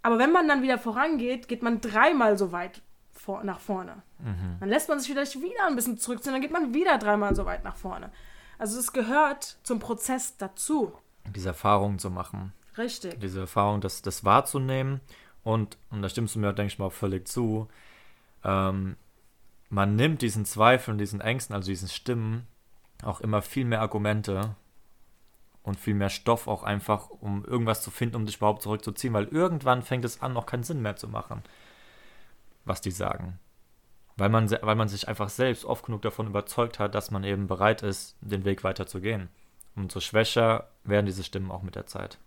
Aber 0.01 0.19
wenn 0.19 0.31
man 0.31 0.47
dann 0.47 0.61
wieder 0.61 0.77
vorangeht, 0.77 1.47
geht 1.47 1.63
man 1.63 1.81
dreimal 1.81 2.37
so 2.37 2.51
weit 2.51 2.81
vor, 3.11 3.43
nach 3.43 3.59
vorne. 3.59 4.01
Mhm. 4.19 4.57
Dann 4.59 4.69
lässt 4.69 4.89
man 4.89 4.99
sich 4.99 5.09
vielleicht 5.09 5.41
wieder 5.41 5.67
ein 5.67 5.75
bisschen 5.75 5.97
zurückziehen, 5.97 6.33
dann 6.33 6.41
geht 6.41 6.51
man 6.51 6.73
wieder 6.73 6.97
dreimal 6.97 7.35
so 7.35 7.45
weit 7.45 7.63
nach 7.63 7.77
vorne. 7.77 8.11
Also 8.57 8.79
es 8.79 8.91
gehört 8.91 9.57
zum 9.63 9.79
Prozess 9.79 10.37
dazu. 10.37 10.93
Diese 11.33 11.49
Erfahrung 11.49 11.99
zu 11.99 12.09
machen. 12.09 12.53
Richtig. 12.77 13.19
Diese 13.19 13.41
Erfahrung, 13.41 13.81
das, 13.81 14.01
das 14.01 14.25
wahrzunehmen 14.25 14.99
und, 15.43 15.77
und 15.89 16.01
da 16.01 16.09
stimmst 16.09 16.35
du 16.35 16.39
mir, 16.39 16.53
denke 16.53 16.73
ich 16.73 16.79
mal, 16.79 16.85
auch 16.85 16.93
völlig 16.93 17.27
zu, 17.27 17.67
ähm, 18.43 18.97
man 19.69 19.95
nimmt 19.95 20.21
diesen 20.21 20.45
Zweifeln, 20.45 20.97
diesen 20.97 21.21
Ängsten, 21.21 21.55
also 21.55 21.67
diesen 21.67 21.87
Stimmen, 21.87 22.47
auch 23.03 23.21
immer 23.21 23.41
viel 23.41 23.65
mehr 23.65 23.81
Argumente 23.81 24.55
und 25.63 25.79
viel 25.79 25.93
mehr 25.93 26.09
Stoff 26.09 26.47
auch 26.47 26.63
einfach, 26.63 27.09
um 27.09 27.43
irgendwas 27.45 27.81
zu 27.81 27.89
finden, 27.89 28.17
um 28.17 28.25
dich 28.25 28.37
überhaupt 28.37 28.61
zurückzuziehen, 28.61 29.13
weil 29.13 29.25
irgendwann 29.25 29.81
fängt 29.81 30.05
es 30.05 30.21
an, 30.21 30.33
noch 30.33 30.45
keinen 30.45 30.63
Sinn 30.63 30.81
mehr 30.81 30.95
zu 30.95 31.07
machen, 31.07 31.41
was 32.65 32.81
die 32.81 32.91
sagen. 32.91 33.39
Weil 34.15 34.29
man, 34.29 34.49
weil 34.51 34.75
man 34.75 34.89
sich 34.89 35.07
einfach 35.07 35.29
selbst 35.29 35.65
oft 35.65 35.85
genug 35.85 36.03
davon 36.03 36.27
überzeugt 36.27 36.77
hat, 36.79 36.93
dass 36.93 37.09
man 37.09 37.23
eben 37.23 37.47
bereit 37.47 37.81
ist, 37.81 38.15
den 38.21 38.45
Weg 38.45 38.63
weiterzugehen. 38.63 39.29
Umso 39.75 40.01
schwächer 40.01 40.67
werden 40.83 41.07
diese 41.07 41.23
Stimmen 41.23 41.49
auch 41.49 41.63
mit 41.63 41.75
der 41.75 41.87
Zeit. 41.87 42.19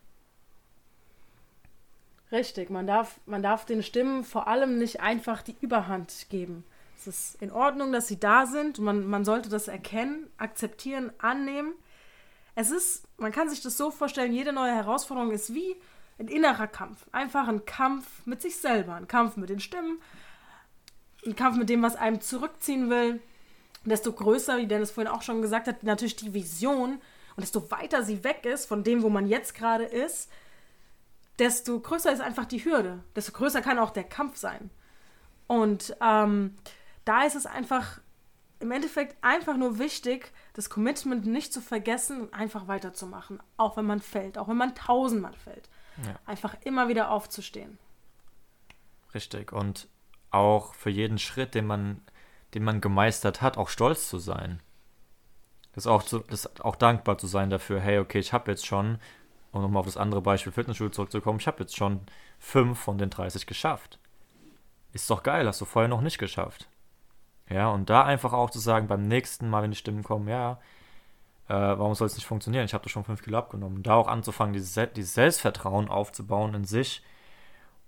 Richtig, 2.33 2.70
man 2.70 2.88
darf, 2.88 3.20
man 3.27 3.42
darf 3.42 3.66
den 3.66 3.85
Stimmen 3.85 4.25
vor 4.25 4.49
allem 4.49 4.79
nicht 4.79 5.01
einfach 5.01 5.42
die 5.42 5.55
Überhand 5.61 6.27
geben. 6.29 6.64
Es 6.99 7.07
ist 7.07 7.40
in 7.40 7.53
Ordnung, 7.53 7.92
dass 7.92 8.09
sie 8.09 8.18
da 8.18 8.46
sind. 8.46 8.81
Man, 8.81 9.07
man 9.07 9.25
sollte 9.25 9.49
das 9.49 9.68
erkennen, 9.68 10.29
akzeptieren, 10.38 11.12
annehmen. 11.18 11.75
Es 12.57 12.71
ist, 12.71 13.07
man 13.19 13.33
kann 13.33 13.51
sich 13.51 13.61
das 13.61 13.77
so 13.77 13.90
vorstellen, 13.90 14.33
jede 14.33 14.53
neue 14.53 14.75
Herausforderung 14.75 15.31
ist 15.31 15.55
wie 15.55 15.77
ein 16.19 16.29
innerer 16.29 16.66
Kampf. 16.66 17.07
Einfach 17.12 17.47
ein 17.49 17.66
Kampf 17.66 18.07
mit 18.25 18.40
sich 18.40 18.57
selber, 18.57 18.95
ein 18.95 19.07
Kampf 19.07 19.37
mit 19.37 19.51
den 19.51 19.61
Stimmen, 19.61 20.01
ein 21.27 21.37
Kampf 21.37 21.59
mit 21.59 21.69
dem, 21.69 21.83
was 21.83 21.97
einem 21.97 22.21
zurückziehen 22.23 22.88
will. 22.88 23.21
Desto 23.85 24.11
größer, 24.11 24.57
wie 24.57 24.66
Dennis 24.66 24.90
vorhin 24.90 25.12
auch 25.12 25.21
schon 25.21 25.42
gesagt 25.42 25.69
hat, 25.69 25.83
natürlich 25.83 26.16
die 26.16 26.33
Vision 26.33 26.92
und 27.37 27.42
desto 27.42 27.71
weiter 27.71 28.03
sie 28.03 28.25
weg 28.25 28.47
ist 28.47 28.64
von 28.64 28.83
dem, 28.83 29.03
wo 29.03 29.11
man 29.11 29.27
jetzt 29.27 29.55
gerade 29.55 29.85
ist, 29.85 30.31
desto 31.38 31.79
größer 31.79 32.11
ist 32.11 32.23
einfach 32.23 32.47
die 32.47 32.64
Hürde. 32.64 33.05
Desto 33.14 33.33
größer 33.33 33.61
kann 33.61 33.79
auch 33.79 33.90
der 33.90 34.05
Kampf 34.05 34.38
sein. 34.38 34.71
Und 35.47 35.95
ähm, 36.01 36.57
da 37.05 37.25
ist 37.25 37.37
es 37.37 37.45
einfach 37.45 38.01
im 38.59 38.71
Endeffekt 38.73 39.16
einfach 39.23 39.57
nur 39.57 39.79
wichtig, 39.79 40.33
das 40.55 40.71
Commitment 40.71 41.27
nicht 41.27 41.53
zu 41.53 41.61
vergessen 41.61 42.23
und 42.23 42.35
einfach 42.35 42.69
weiterzumachen, 42.69 43.40
auch 43.57 43.77
wenn 43.77 43.87
man 43.87 44.01
fällt, 44.01 44.38
auch 44.38 44.49
wenn 44.49 44.57
man 44.57 44.75
tausendmal 44.75 45.35
fällt. 45.35 45.69
Ja. 46.05 46.19
Einfach 46.25 46.57
immer 46.64 46.88
wieder 46.88 47.11
aufzustehen. 47.11 47.79
Richtig. 49.14 49.53
Und 49.53 49.88
auch 50.31 50.75
für 50.75 50.90
jeden 50.90 51.19
Schritt, 51.19 51.55
den 51.55 51.66
man, 51.66 52.03
den 52.55 52.64
man 52.64 52.81
gemeistert 52.81 53.42
hat, 53.42 53.57
auch 53.57 53.69
stolz 53.69 54.09
zu 54.09 54.19
sein. 54.19 54.61
Das 55.73 55.87
auch, 55.87 56.03
zu, 56.03 56.21
das 56.21 56.61
auch 56.61 56.77
dankbar 56.77 57.19
zu 57.19 57.27
sein 57.27 57.51
dafür, 57.51 57.81
hey, 57.81 57.99
okay, 57.99 58.19
ich 58.19 58.33
habe 58.33 58.51
jetzt 58.51 58.66
schon, 58.66 58.99
um 59.53 59.62
nochmal 59.62 59.81
auf 59.81 59.87
das 59.87 59.99
andere 59.99 60.23
Beispiel 60.23 60.53
Fitnessstudio 60.53 60.90
zurückzukommen, 60.90 61.38
ich 61.38 61.47
habe 61.47 61.61
jetzt 61.61 61.77
schon 61.77 62.01
fünf 62.38 62.79
von 62.79 62.97
den 62.97 63.11
30 63.11 63.47
geschafft. 63.47 63.99
Ist 64.92 65.11
doch 65.11 65.23
geil, 65.23 65.47
hast 65.47 65.61
du 65.61 65.66
vorher 65.66 65.88
noch 65.88 66.01
nicht 66.01 66.19
geschafft. 66.19 66.69
Ja, 67.48 67.70
und 67.70 67.90
da 67.90 68.04
einfach 68.04 68.32
auch 68.32 68.50
zu 68.50 68.59
sagen, 68.59 68.88
beim 68.88 69.02
nächsten 69.02 69.48
Mal, 69.48 69.62
wenn 69.62 69.70
die 69.70 69.76
Stimmen 69.76 70.02
kommen, 70.02 70.28
ja, 70.28 70.59
äh, 71.48 71.54
warum 71.54 71.94
soll 71.94 72.06
es 72.06 72.16
nicht 72.16 72.26
funktionieren? 72.26 72.64
Ich 72.64 72.74
habe 72.74 72.85
da 72.85 72.90
schon 72.90 73.04
5 73.04 73.22
Kilo 73.22 73.38
abgenommen. 73.38 73.82
Da 73.82 73.94
auch 73.94 74.09
anzufangen, 74.09 74.52
dieses, 74.52 74.74
dieses 74.94 75.14
Selbstvertrauen 75.14 75.88
aufzubauen 75.88 76.54
in 76.54 76.64
sich 76.64 77.02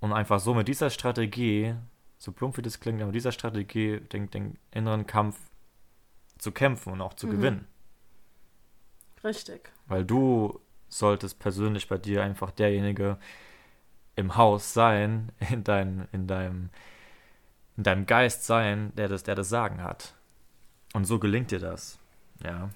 und 0.01 0.12
einfach 0.12 0.38
so 0.38 0.55
mit 0.55 0.68
dieser 0.68 0.90
Strategie, 0.90 1.75
so 2.18 2.31
plump 2.33 2.57
wie 2.57 2.62
das 2.62 2.79
klingt, 2.79 3.03
aber 3.03 3.12
dieser 3.12 3.33
Strategie 3.33 4.01
den, 4.01 4.31
den 4.31 4.59
inneren 4.71 5.07
Kampf 5.07 5.38
zu 6.38 6.53
kämpfen 6.53 6.92
und 6.92 7.01
auch 7.01 7.14
zu 7.14 7.27
mhm. 7.27 7.31
gewinnen. 7.33 7.66
Richtig. 9.25 9.73
Weil 9.87 10.05
du 10.05 10.61
solltest 10.88 11.40
persönlich 11.40 11.88
bei 11.88 11.99
dir 11.99 12.23
einfach 12.23 12.53
derjenige 12.53 13.18
im 14.14 14.37
Haus 14.37 14.73
sein, 14.73 15.33
in, 15.51 15.64
dein, 15.64 16.09
in 16.12 16.29
deinem 16.29 16.71
in 17.79 17.85
deinem 17.85 18.07
Geist 18.07 18.45
sein, 18.45 18.93
der 18.97 19.09
das, 19.09 19.23
der 19.23 19.37
das 19.37 19.49
Sagen 19.49 19.83
hat. 19.83 20.14
Und 20.95 21.05
so 21.05 21.21
gelingt 21.21 21.53
dir 21.53 21.61
das. 21.61 21.99
Ja. 22.45 22.71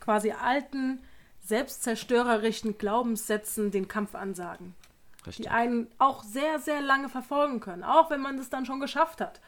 Quasi 0.00 0.32
alten, 0.32 1.00
selbstzerstörerischen 1.40 2.78
Glaubenssätzen 2.78 3.70
den 3.70 3.86
Kampf 3.86 4.14
ansagen. 4.14 4.74
Richtig. 5.26 5.44
Die 5.44 5.50
einen 5.50 5.88
auch 5.98 6.22
sehr, 6.22 6.58
sehr 6.58 6.80
lange 6.80 7.10
verfolgen 7.10 7.60
können, 7.60 7.84
auch 7.84 8.10
wenn 8.10 8.22
man 8.22 8.38
das 8.38 8.48
dann 8.48 8.64
schon 8.64 8.80
geschafft 8.80 9.20
hat. 9.20 9.40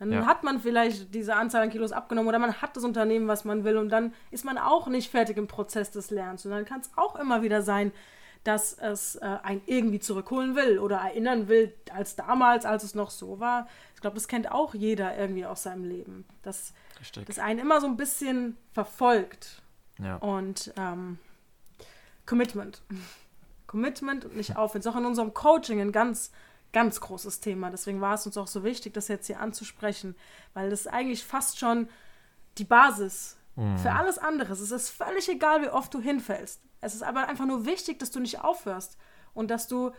Dann 0.00 0.10
ja. 0.10 0.26
hat 0.26 0.42
man 0.42 0.58
vielleicht 0.58 1.14
diese 1.14 1.36
Anzahl 1.36 1.62
an 1.62 1.70
Kilos 1.70 1.92
abgenommen 1.92 2.28
oder 2.28 2.40
man 2.40 2.60
hat 2.60 2.76
das 2.76 2.82
Unternehmen, 2.82 3.28
was 3.28 3.44
man 3.44 3.62
will 3.62 3.76
und 3.76 3.90
dann 3.90 4.12
ist 4.32 4.44
man 4.44 4.58
auch 4.58 4.88
nicht 4.88 5.08
fertig 5.08 5.36
im 5.36 5.46
Prozess 5.46 5.92
des 5.92 6.10
Lernens. 6.10 6.44
Und 6.44 6.50
dann 6.50 6.64
kann 6.64 6.80
es 6.80 6.90
auch 6.96 7.14
immer 7.14 7.42
wieder 7.42 7.62
sein, 7.62 7.92
dass 8.44 8.74
es 8.74 9.16
äh, 9.16 9.38
einen 9.42 9.62
irgendwie 9.66 9.98
zurückholen 9.98 10.54
will 10.54 10.78
oder 10.78 10.98
erinnern 10.98 11.48
will, 11.48 11.74
als 11.92 12.14
damals, 12.14 12.66
als 12.66 12.84
es 12.84 12.94
noch 12.94 13.10
so 13.10 13.40
war. 13.40 13.66
Ich 13.94 14.02
glaube, 14.02 14.14
das 14.14 14.28
kennt 14.28 14.52
auch 14.52 14.74
jeder 14.74 15.16
irgendwie 15.16 15.46
aus 15.46 15.62
seinem 15.62 15.84
Leben. 15.84 16.26
Dass 16.42 16.74
das 17.26 17.38
einen 17.38 17.58
immer 17.58 17.80
so 17.80 17.86
ein 17.86 17.96
bisschen 17.96 18.56
verfolgt. 18.72 19.62
Ja. 19.98 20.16
Und 20.16 20.72
ähm, 20.76 21.18
Commitment. 22.26 22.82
Commitment 23.66 24.26
und 24.26 24.36
nicht 24.36 24.56
aufhören. 24.56 24.80
Ist 24.80 24.86
auch 24.86 24.96
in 24.96 25.06
unserem 25.06 25.32
Coaching 25.32 25.80
ein 25.80 25.90
ganz, 25.90 26.30
ganz 26.72 27.00
großes 27.00 27.40
Thema. 27.40 27.70
Deswegen 27.70 28.00
war 28.00 28.14
es 28.14 28.26
uns 28.26 28.36
auch 28.36 28.46
so 28.46 28.62
wichtig, 28.62 28.92
das 28.92 29.08
jetzt 29.08 29.26
hier 29.26 29.40
anzusprechen, 29.40 30.14
weil 30.52 30.70
das 30.70 30.86
eigentlich 30.86 31.24
fast 31.24 31.58
schon 31.58 31.88
die 32.58 32.64
Basis 32.64 33.36
mhm. 33.56 33.78
für 33.78 33.92
alles 33.92 34.18
andere. 34.18 34.52
Es 34.52 34.70
ist 34.70 34.90
völlig 34.90 35.28
egal, 35.28 35.62
wie 35.62 35.68
oft 35.68 35.92
du 35.94 36.00
hinfällst. 36.00 36.60
Es 36.84 36.94
ist 36.94 37.02
aber 37.02 37.28
einfach 37.28 37.46
nur 37.46 37.64
wichtig, 37.64 37.98
dass 37.98 38.10
du 38.10 38.20
nicht 38.20 38.40
aufhörst 38.40 38.98
und 39.32 39.50
dass 39.50 39.68
du, 39.68 39.92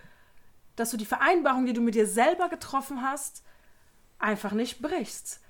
dass 0.75 0.91
du 0.91 0.97
die 0.97 1.05
Vereinbarung, 1.05 1.65
die 1.65 1.73
du 1.73 1.81
mit 1.81 1.95
dir 1.95 2.05
selber 2.05 2.47
getroffen 2.47 3.01
hast, 3.01 3.43
einfach 4.19 4.51
nicht 4.51 4.81
brichst. 4.81 5.41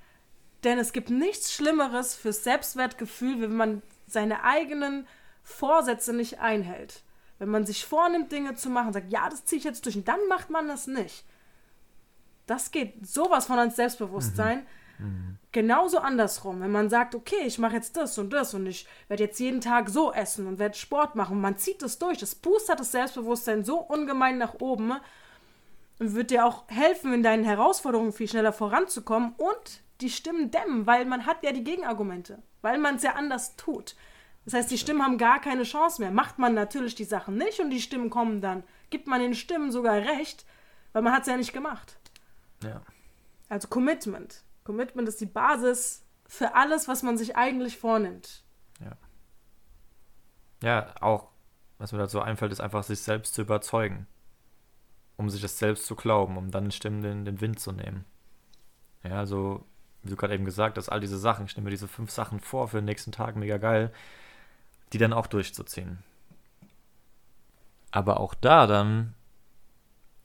Denn 0.63 0.80
es 0.80 0.93
gibt 0.93 1.10
nichts 1.10 1.54
Schlimmeres 1.54 2.15
fürs 2.15 2.43
Selbstwertgefühl, 2.43 3.41
wenn 3.41 3.56
man 3.56 3.82
seine 4.08 4.43
eigenen 4.43 5.08
Vorsätze 5.43 6.13
nicht 6.13 6.39
einhält. 6.39 7.04
Wenn 7.38 7.50
man 7.50 7.65
sich 7.65 7.86
vornimmt, 7.86 8.32
Dinge 8.32 8.56
zu 8.56 8.69
machen, 8.69 8.93
sagt, 8.93 9.12
ja, 9.12 9.30
das 9.30 9.43
ziehe 9.43 9.60
ich 9.60 9.65
jetzt 9.65 9.86
durch 9.86 9.98
und 9.98 10.08
dann 10.08 10.26
macht 10.30 10.50
man 10.50 10.69
das 10.69 10.88
nicht. 10.88 11.26
Das 12.48 12.71
geht 12.71 13.06
sowas 13.06 13.48
von 13.48 13.60
ans 13.60 13.76
Selbstbewusstsein. 13.76 14.60
Mhm. 14.60 14.67
Mhm. 14.99 15.38
Genauso 15.51 15.99
andersrum, 15.99 16.62
wenn 16.62 16.71
man 16.71 16.89
sagt, 16.89 17.15
okay, 17.15 17.43
ich 17.45 17.60
mache 17.60 17.75
jetzt 17.75 17.95
das 17.95 18.17
und 18.17 18.31
das 18.31 18.53
und 18.53 18.65
ich 18.65 18.88
werde 19.08 19.23
jetzt 19.23 19.39
jeden 19.39 19.62
Tag 19.62 19.89
so 19.89 20.12
essen 20.12 20.47
und 20.47 20.60
werde 20.60 20.77
Sport 20.77 21.15
machen, 21.15 21.39
man 21.39 21.58
zieht 21.58 21.81
das 21.81 21.97
durch, 21.97 22.17
das 22.17 22.36
boostert 22.36 22.79
das 22.79 22.91
Selbstbewusstsein 22.91 23.63
so 23.63 23.79
ungemein 23.79 24.38
nach 24.38 24.55
oben 24.60 24.93
und 25.99 26.13
wird 26.13 26.31
dir 26.31 26.45
auch 26.45 26.65
helfen, 26.67 27.13
in 27.13 27.23
deinen 27.23 27.45
Herausforderungen 27.45 28.12
viel 28.12 28.27
schneller 28.27 28.53
voranzukommen 28.53 29.34
und 29.38 29.81
die 30.01 30.10
Stimmen 30.10 30.51
dämmen, 30.51 30.86
weil 30.86 31.05
man 31.05 31.25
hat 31.25 31.43
ja 31.43 31.51
die 31.51 31.63
Gegenargumente, 31.63 32.41
weil 32.62 32.77
man 32.77 32.95
es 32.95 33.03
ja 33.03 33.13
anders 33.13 33.55
tut. 33.55 33.95
Das 34.43 34.53
heißt, 34.53 34.69
die 34.69 34.77
Stimmen 34.77 35.03
haben 35.03 35.17
gar 35.17 35.41
keine 35.41 35.63
Chance 35.63 36.01
mehr. 36.01 36.12
Macht 36.12 36.38
man 36.38 36.53
natürlich 36.53 36.95
die 36.95 37.03
Sachen 37.03 37.36
nicht 37.36 37.60
und 37.60 37.71
die 37.71 37.81
Stimmen 37.81 38.10
kommen 38.10 38.41
dann, 38.41 38.63
gibt 38.89 39.08
man 39.08 39.21
den 39.21 39.34
Stimmen 39.34 39.71
sogar 39.71 39.95
recht, 39.95 40.45
weil 40.93 41.01
man 41.01 41.13
hat 41.13 41.21
es 41.21 41.27
ja 41.27 41.38
nicht 41.38 41.53
gemacht. 41.53 41.97
Ja. 42.63 42.81
Also 43.49 43.67
Commitment. 43.67 44.43
Commitment 44.65 45.08
ist 45.08 45.21
die 45.21 45.28
Basis 45.28 46.04
für 46.28 46.56
alles, 46.56 46.89
was 46.89 47.04
man 47.04 47.17
sich 47.17 47.38
eigentlich 47.38 47.78
vornimmt. 47.78 48.43
Ja. 48.82 48.97
Ja, 50.62 50.95
auch, 50.99 51.30
was 51.78 51.91
mir 51.91 51.99
dazu 51.99 52.19
einfällt, 52.19 52.51
ist 52.51 52.60
einfach, 52.60 52.84
sich 52.84 52.99
selbst 52.99 53.36
zu 53.36 53.43
überzeugen. 53.43 54.08
Um 55.17 55.30
sich 55.30 55.41
das 55.41 55.60
selbst 55.60 55.86
zu 55.86 55.95
glauben, 55.95 56.36
um 56.36 56.51
dann 56.51 56.71
Stimmen 56.71 57.01
den, 57.01 57.23
den 57.23 57.39
Wind 57.39 57.60
zu 57.60 57.71
nehmen. 57.71 58.06
Ja, 59.04 59.19
also, 59.19 59.63
wie 60.01 60.10
du 60.10 60.15
gerade 60.15 60.34
eben 60.34 60.45
gesagt 60.45 60.78
hast, 60.78 60.89
all 60.89 60.99
diese 60.99 61.19
Sachen, 61.19 61.45
ich 61.45 61.56
nehme 61.56 61.65
mir 61.65 61.71
diese 61.71 61.88
fünf 61.88 62.10
Sachen 62.10 62.39
vor 62.39 62.67
für 62.67 62.78
den 62.78 62.86
nächsten 62.86 63.12
Tag, 63.12 63.36
mega 63.36 63.58
geil, 63.58 63.93
die 64.91 64.97
dann 64.97 65.13
auch 65.13 65.28
durchzuziehen. 65.28 65.99
Aber 67.91 68.19
auch 68.19 68.34
da 68.34 68.65
dann, 68.65 69.13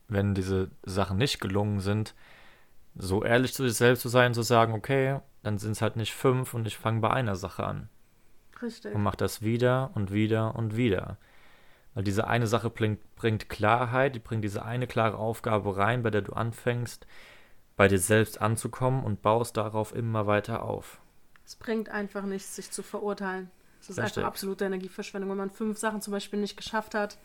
wenn 0.08 0.34
diese 0.34 0.70
Sachen 0.82 1.18
nicht 1.18 1.40
gelungen 1.40 1.80
sind, 1.80 2.14
so 2.94 3.24
ehrlich 3.24 3.54
zu 3.54 3.66
sich 3.66 3.76
selbst 3.76 4.02
zu 4.02 4.08
sein, 4.08 4.34
zu 4.34 4.42
sagen, 4.42 4.72
okay, 4.72 5.20
dann 5.42 5.58
sind 5.58 5.72
es 5.72 5.82
halt 5.82 5.96
nicht 5.96 6.14
fünf 6.14 6.54
und 6.54 6.66
ich 6.66 6.76
fange 6.76 7.00
bei 7.00 7.10
einer 7.10 7.36
Sache 7.36 7.64
an. 7.64 7.88
Richtig. 8.62 8.94
Und 8.94 9.02
mach 9.02 9.14
das 9.14 9.42
wieder 9.42 9.90
und 9.94 10.12
wieder 10.12 10.54
und 10.54 10.76
wieder. 10.76 11.16
Weil 11.94 12.04
diese 12.04 12.26
eine 12.28 12.46
Sache 12.46 12.70
bringt, 12.70 13.16
bringt 13.16 13.48
Klarheit, 13.48 14.14
die 14.14 14.20
bringt 14.20 14.44
diese 14.44 14.64
eine 14.64 14.86
klare 14.86 15.16
Aufgabe 15.16 15.76
rein, 15.76 16.02
bei 16.02 16.10
der 16.10 16.22
du 16.22 16.32
anfängst, 16.32 17.06
bei 17.76 17.88
dir 17.88 17.98
selbst 17.98 18.40
anzukommen 18.40 19.04
und 19.04 19.22
baust 19.22 19.56
darauf 19.56 19.94
immer 19.94 20.26
weiter 20.26 20.62
auf. 20.62 21.00
Es 21.44 21.56
bringt 21.56 21.88
einfach 21.88 22.22
nichts, 22.22 22.54
sich 22.54 22.70
zu 22.70 22.82
verurteilen. 22.82 23.50
Es 23.80 23.90
ist 23.90 23.98
Richtig. 23.98 24.18
einfach 24.18 24.28
absolute 24.28 24.66
Energieverschwendung. 24.66 25.30
Wenn 25.30 25.38
man 25.38 25.50
fünf 25.50 25.78
Sachen 25.78 26.02
zum 26.02 26.12
Beispiel 26.12 26.38
nicht 26.38 26.56
geschafft 26.56 26.94
hat, 26.94 27.18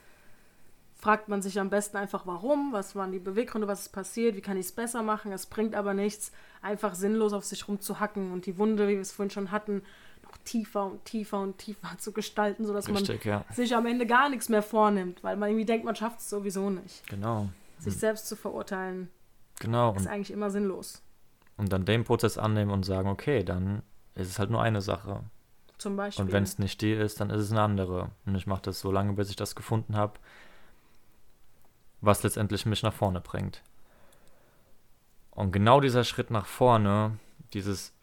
fragt 0.95 1.27
man 1.27 1.41
sich 1.41 1.59
am 1.59 1.69
besten 1.69 1.97
einfach, 1.97 2.25
warum, 2.25 2.71
was 2.71 2.95
waren 2.95 3.11
die 3.11 3.19
Beweggründe, 3.19 3.67
was 3.67 3.81
ist 3.81 3.89
passiert, 3.89 4.35
wie 4.35 4.41
kann 4.41 4.57
ich 4.57 4.67
es 4.67 4.71
besser 4.71 5.03
machen. 5.03 5.31
Es 5.31 5.45
bringt 5.45 5.75
aber 5.75 5.93
nichts, 5.93 6.31
einfach 6.61 6.95
sinnlos 6.95 7.33
auf 7.33 7.43
sich 7.43 7.67
rumzuhacken 7.67 8.31
und 8.31 8.45
die 8.45 8.57
Wunde, 8.57 8.87
wie 8.87 8.93
wir 8.93 9.01
es 9.01 9.11
vorhin 9.11 9.29
schon 9.29 9.51
hatten, 9.51 9.83
noch 10.23 10.37
tiefer 10.45 10.85
und 10.85 11.05
tiefer 11.05 11.39
und 11.39 11.57
tiefer 11.57 11.89
zu 11.97 12.11
gestalten, 12.11 12.65
sodass 12.65 12.87
Richtig, 12.87 13.25
man 13.25 13.43
ja. 13.47 13.53
sich 13.53 13.75
am 13.75 13.85
Ende 13.85 14.07
gar 14.07 14.29
nichts 14.29 14.49
mehr 14.49 14.63
vornimmt, 14.63 15.23
weil 15.23 15.37
man 15.37 15.49
irgendwie 15.49 15.65
denkt, 15.65 15.85
man 15.85 15.95
schafft 15.95 16.19
es 16.19 16.29
sowieso 16.29 16.69
nicht. 16.69 17.07
Genau. 17.07 17.49
Sich 17.77 17.93
hm. 17.93 17.99
selbst 17.99 18.27
zu 18.27 18.35
verurteilen, 18.35 19.09
genau. 19.59 19.93
ist 19.95 20.07
eigentlich 20.07 20.31
immer 20.31 20.49
sinnlos. 20.49 21.01
Und 21.57 21.71
dann 21.71 21.85
den 21.85 22.03
Prozess 22.03 22.37
annehmen 22.37 22.71
und 22.71 22.83
sagen, 22.83 23.09
okay, 23.09 23.43
dann 23.43 23.81
ist 24.15 24.29
es 24.29 24.39
halt 24.39 24.49
nur 24.49 24.61
eine 24.61 24.81
Sache. 24.81 25.21
Zum 25.77 25.97
Beispiel. 25.97 26.25
Und 26.25 26.31
wenn 26.31 26.43
es 26.43 26.57
nicht 26.57 26.81
die 26.81 26.93
ist, 26.93 27.19
dann 27.19 27.29
ist 27.29 27.41
es 27.41 27.51
eine 27.51 27.61
andere. 27.61 28.11
Und 28.25 28.35
ich 28.35 28.47
mache 28.47 28.61
das 28.63 28.79
so 28.79 28.91
lange, 28.91 29.13
bis 29.13 29.29
ich 29.29 29.35
das 29.35 29.55
gefunden 29.55 29.95
habe, 29.95 30.13
was 32.05 32.23
letztendlich 32.23 32.65
mich 32.65 32.83
nach 32.83 32.93
vorne 32.93 33.21
bringt. 33.21 33.61
Und 35.31 35.51
genau 35.51 35.81
dieser 35.81 36.03
Schritt 36.03 36.31
nach 36.31 36.45
vorne, 36.45 37.17
dieses 37.53 37.93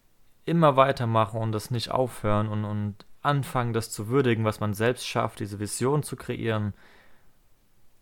immer 0.45 0.75
weitermachen 0.75 1.39
und 1.39 1.51
das 1.51 1.71
nicht 1.71 1.89
aufhören 1.89 2.47
und, 2.47 2.65
und 2.65 3.05
anfangen, 3.21 3.73
das 3.73 3.89
zu 3.89 4.07
würdigen, 4.09 4.45
was 4.45 4.59
man 4.59 4.73
selbst 4.73 5.07
schafft, 5.07 5.39
diese 5.39 5.59
Vision 5.59 6.03
zu 6.03 6.15
kreieren 6.15 6.73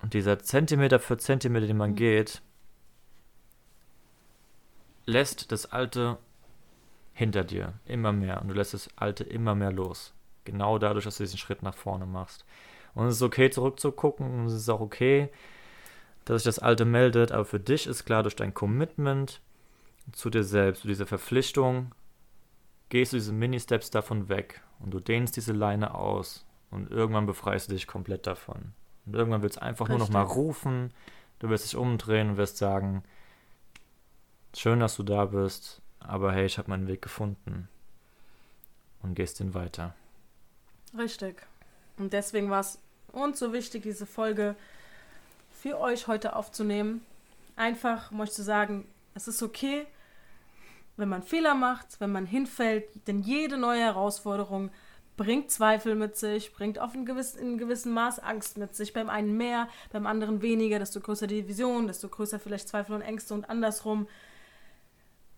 und 0.01 0.13
dieser 0.13 0.39
Zentimeter 0.39 0.99
für 0.99 1.17
Zentimeter, 1.17 1.67
den 1.67 1.77
man 1.77 1.91
mhm. 1.91 1.95
geht, 1.95 2.41
lässt 5.05 5.51
das 5.51 5.71
Alte 5.71 6.17
hinter 7.13 7.43
dir 7.43 7.73
immer 7.85 8.11
mehr 8.11 8.41
und 8.41 8.47
du 8.47 8.53
lässt 8.55 8.73
das 8.73 8.89
Alte 8.97 9.23
immer 9.23 9.55
mehr 9.55 9.71
los. 9.71 10.13
Genau 10.43 10.79
dadurch, 10.79 11.05
dass 11.05 11.17
du 11.17 11.23
diesen 11.23 11.37
Schritt 11.37 11.61
nach 11.61 11.75
vorne 11.75 12.05
machst. 12.05 12.45
Und 12.93 13.05
es 13.05 13.15
ist 13.15 13.21
okay, 13.21 13.49
zurückzugucken 13.49 14.25
und 14.25 14.45
es 14.47 14.53
ist 14.53 14.69
auch 14.69 14.81
okay, 14.81 15.29
dass 16.25 16.43
sich 16.43 16.49
das 16.49 16.59
Alte 16.59 16.85
meldet, 16.85 17.31
aber 17.31 17.45
für 17.45 17.59
dich 17.59 17.87
ist 17.87 18.05
klar, 18.05 18.23
durch 18.23 18.35
dein 18.35 18.53
Commitment 18.53 19.41
zu 20.11 20.29
dir 20.29 20.43
selbst, 20.43 20.81
zu 20.81 20.87
dieser 20.87 21.05
Verpflichtung, 21.07 21.93
gehst 22.89 23.13
du 23.13 23.17
diese 23.17 23.33
Mini-Steps 23.33 23.91
davon 23.91 24.29
weg 24.29 24.61
und 24.79 24.91
du 24.91 24.99
dehnst 24.99 25.35
diese 25.35 25.53
Leine 25.53 25.95
aus 25.95 26.45
und 26.69 26.91
irgendwann 26.91 27.25
befreist 27.25 27.69
du 27.69 27.73
dich 27.73 27.87
komplett 27.87 28.27
davon. 28.27 28.73
Und 29.05 29.15
irgendwann 29.15 29.41
willst 29.41 29.57
du 29.57 29.61
einfach 29.61 29.87
Richtig. 29.87 29.97
nur 29.97 30.07
noch 30.07 30.13
mal 30.13 30.23
rufen, 30.23 30.93
du 31.39 31.49
wirst 31.49 31.65
dich 31.65 31.75
umdrehen 31.75 32.31
und 32.31 32.37
wirst 32.37 32.57
sagen, 32.57 33.03
schön, 34.55 34.79
dass 34.79 34.95
du 34.95 35.03
da 35.03 35.25
bist, 35.25 35.81
aber 35.99 36.31
hey, 36.33 36.45
ich 36.45 36.57
habe 36.57 36.69
meinen 36.69 36.87
Weg 36.87 37.01
gefunden 37.01 37.67
und 39.01 39.15
gehst 39.15 39.39
den 39.39 39.53
weiter. 39.53 39.95
Richtig. 40.97 41.47
Und 41.97 42.13
deswegen 42.13 42.49
war 42.49 42.61
es 42.61 42.79
uns 43.11 43.39
so 43.39 43.53
wichtig, 43.53 43.83
diese 43.83 44.05
Folge 44.05 44.55
für 45.61 45.79
euch 45.79 46.07
heute 46.07 46.35
aufzunehmen. 46.35 47.05
Einfach, 47.55 48.11
um 48.11 48.19
euch 48.21 48.31
zu 48.31 48.41
sagen, 48.41 48.87
es 49.13 49.27
ist 49.27 49.43
okay, 49.43 49.85
wenn 50.97 51.07
man 51.07 51.21
Fehler 51.21 51.53
macht, 51.53 51.99
wenn 51.99 52.11
man 52.11 52.25
hinfällt, 52.25 52.85
denn 53.07 53.21
jede 53.21 53.57
neue 53.57 53.81
Herausforderung 53.81 54.71
bringt 55.17 55.51
Zweifel 55.51 55.93
mit 55.93 56.17
sich, 56.17 56.51
bringt 56.53 56.79
auf 56.79 56.95
ein 56.95 57.05
gewiss, 57.05 57.35
in 57.35 57.59
gewissem 57.59 57.91
Maß 57.91 58.19
Angst 58.19 58.57
mit 58.57 58.75
sich. 58.75 58.93
Beim 58.93 59.09
einen 59.09 59.37
mehr, 59.37 59.67
beim 59.91 60.07
anderen 60.07 60.41
weniger. 60.41 60.79
Desto 60.79 60.99
größer 60.99 61.27
die 61.27 61.47
Vision, 61.47 61.85
desto 61.85 62.09
größer 62.09 62.39
vielleicht 62.39 62.67
Zweifel 62.67 62.95
und 62.95 63.01
Ängste 63.01 63.35
und 63.35 63.47
andersrum. 63.47 64.07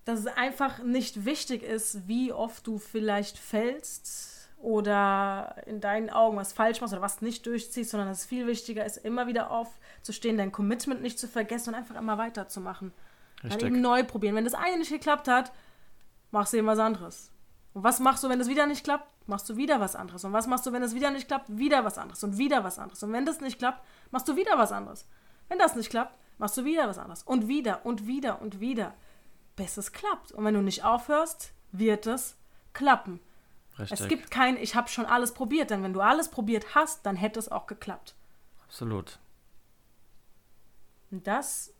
Dass 0.06 0.20
es 0.20 0.28
einfach 0.28 0.80
nicht 0.84 1.26
wichtig 1.26 1.64
ist, 1.64 2.08
wie 2.08 2.32
oft 2.32 2.66
du 2.66 2.78
vielleicht 2.78 3.38
fällst, 3.38 4.43
oder 4.64 5.56
in 5.66 5.82
deinen 5.82 6.10
Augen 6.10 6.38
was 6.38 6.54
falsch 6.54 6.80
machst 6.80 6.94
oder 6.94 7.02
was 7.02 7.22
nicht 7.22 7.46
durchziehst, 7.46 7.92
sondern 7.92 8.08
dass 8.08 8.20
es 8.20 8.26
viel 8.26 8.48
wichtiger 8.48 8.86
ist, 8.86 8.98
immer 8.98 9.28
wieder 9.28 9.52
aufzustehen, 9.52 10.38
dein 10.38 10.54
Commitment 10.54 11.02
nicht 11.02 11.20
zu 11.20 11.28
vergessen 11.28 11.70
und 11.70 11.76
einfach 11.76 11.96
immer 11.96 12.18
weiterzumachen. 12.18 12.94
Richtig. 13.44 13.60
Dann 13.60 13.68
eben 13.68 13.82
neu 13.82 14.06
probieren. 14.06 14.36
Wenn 14.36 14.46
das 14.46 14.54
eine 14.54 14.78
nicht 14.78 14.90
geklappt 14.90 15.28
hat, 15.28 15.52
machst 16.32 16.54
du 16.54 16.58
eben 16.58 16.68
was 16.68 16.80
anderes. 16.80 17.30
Und 17.74 17.84
was 17.84 18.00
machst 18.00 18.24
du, 18.24 18.30
wenn 18.30 18.40
das 18.40 18.48
wieder 18.48 18.66
nicht 18.66 18.86
klappt? 18.86 19.06
Machst 19.28 19.50
du 19.50 19.58
wieder 19.58 19.82
was 19.82 19.98
anderes. 19.98 20.24
Und 20.24 20.32
was 20.32 20.48
machst 20.48 20.66
du, 20.66 20.72
wenn 20.72 20.82
es 20.82 20.96
wieder 20.96 21.12
nicht 21.12 21.28
klappt? 21.28 21.58
Wieder 21.58 21.84
was 21.84 21.98
anderes. 21.98 22.24
Und 22.24 22.38
wieder 22.38 22.64
was 22.64 22.80
anderes. 22.80 23.04
Und 23.04 23.12
wenn 23.12 23.26
das 23.26 23.42
nicht 23.42 23.60
klappt, 23.60 23.86
machst 24.12 24.30
du 24.30 24.38
wieder 24.38 24.58
was 24.58 24.72
anderes. 24.72 25.06
Wenn 25.50 25.60
das 25.60 25.76
nicht 25.76 25.90
klappt, 25.90 26.18
machst 26.38 26.58
du 26.58 26.64
wieder 26.64 26.88
was 26.88 26.98
anderes. 26.98 27.24
Und 27.24 27.50
wieder 27.50 27.86
und 27.86 28.08
wieder 28.08 28.42
und 28.42 28.62
wieder. 28.62 28.94
Bis 29.58 29.76
es 29.76 29.92
klappt. 29.92 30.32
Und 30.32 30.46
wenn 30.46 30.54
du 30.54 30.62
nicht 30.62 30.86
aufhörst, 30.86 31.52
wird 31.74 32.08
es 32.08 32.38
klappen. 32.72 33.20
Richtig. 33.80 34.00
Es 34.00 34.08
gibt 34.08 34.32
kein, 34.32 34.58
ich 34.58 34.76
habe 34.76 34.88
schon 34.88 35.06
alles 35.06 35.34
probiert, 35.34 35.72
denn 35.72 35.84
wenn 35.84 35.94
du 35.94 36.02
alles 36.02 36.30
probiert 36.30 36.76
hast, 36.76 37.06
dann 37.06 37.16
hätte 37.16 37.40
es 37.40 37.50
auch 37.52 37.66
geklappt. 37.66 38.16
Absolut. 38.66 39.20
Und 41.12 41.28
das 41.28 41.74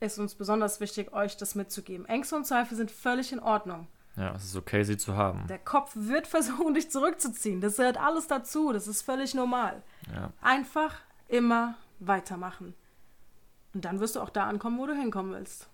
ist 0.00 0.18
uns 0.18 0.34
besonders 0.34 0.80
wichtig, 0.80 1.12
euch 1.12 1.36
das 1.36 1.54
mitzugeben. 1.54 2.06
Ängste 2.06 2.36
und 2.36 2.46
Zweifel 2.46 2.76
sind 2.76 2.90
völlig 2.90 3.32
in 3.32 3.40
Ordnung. 3.40 3.88
Ja, 4.16 4.32
es 4.34 4.44
ist 4.44 4.56
okay, 4.56 4.84
sie 4.84 4.96
zu 4.96 5.16
haben. 5.16 5.46
Der 5.48 5.58
Kopf 5.58 5.92
wird 5.94 6.26
versuchen, 6.28 6.74
dich 6.74 6.90
zurückzuziehen. 6.90 7.60
Das 7.60 7.76
gehört 7.76 7.96
alles 7.96 8.26
dazu. 8.26 8.72
Das 8.72 8.86
ist 8.86 9.02
völlig 9.02 9.34
normal. 9.34 9.82
Ja. 10.12 10.32
Einfach 10.40 10.94
immer 11.28 11.74
weitermachen. 11.98 12.74
Und 13.72 13.84
dann 13.84 13.98
wirst 13.98 14.16
du 14.16 14.20
auch 14.20 14.30
da 14.30 14.46
ankommen, 14.46 14.78
wo 14.78 14.86
du 14.86 14.94
hinkommen 14.94 15.32
willst. 15.32 15.68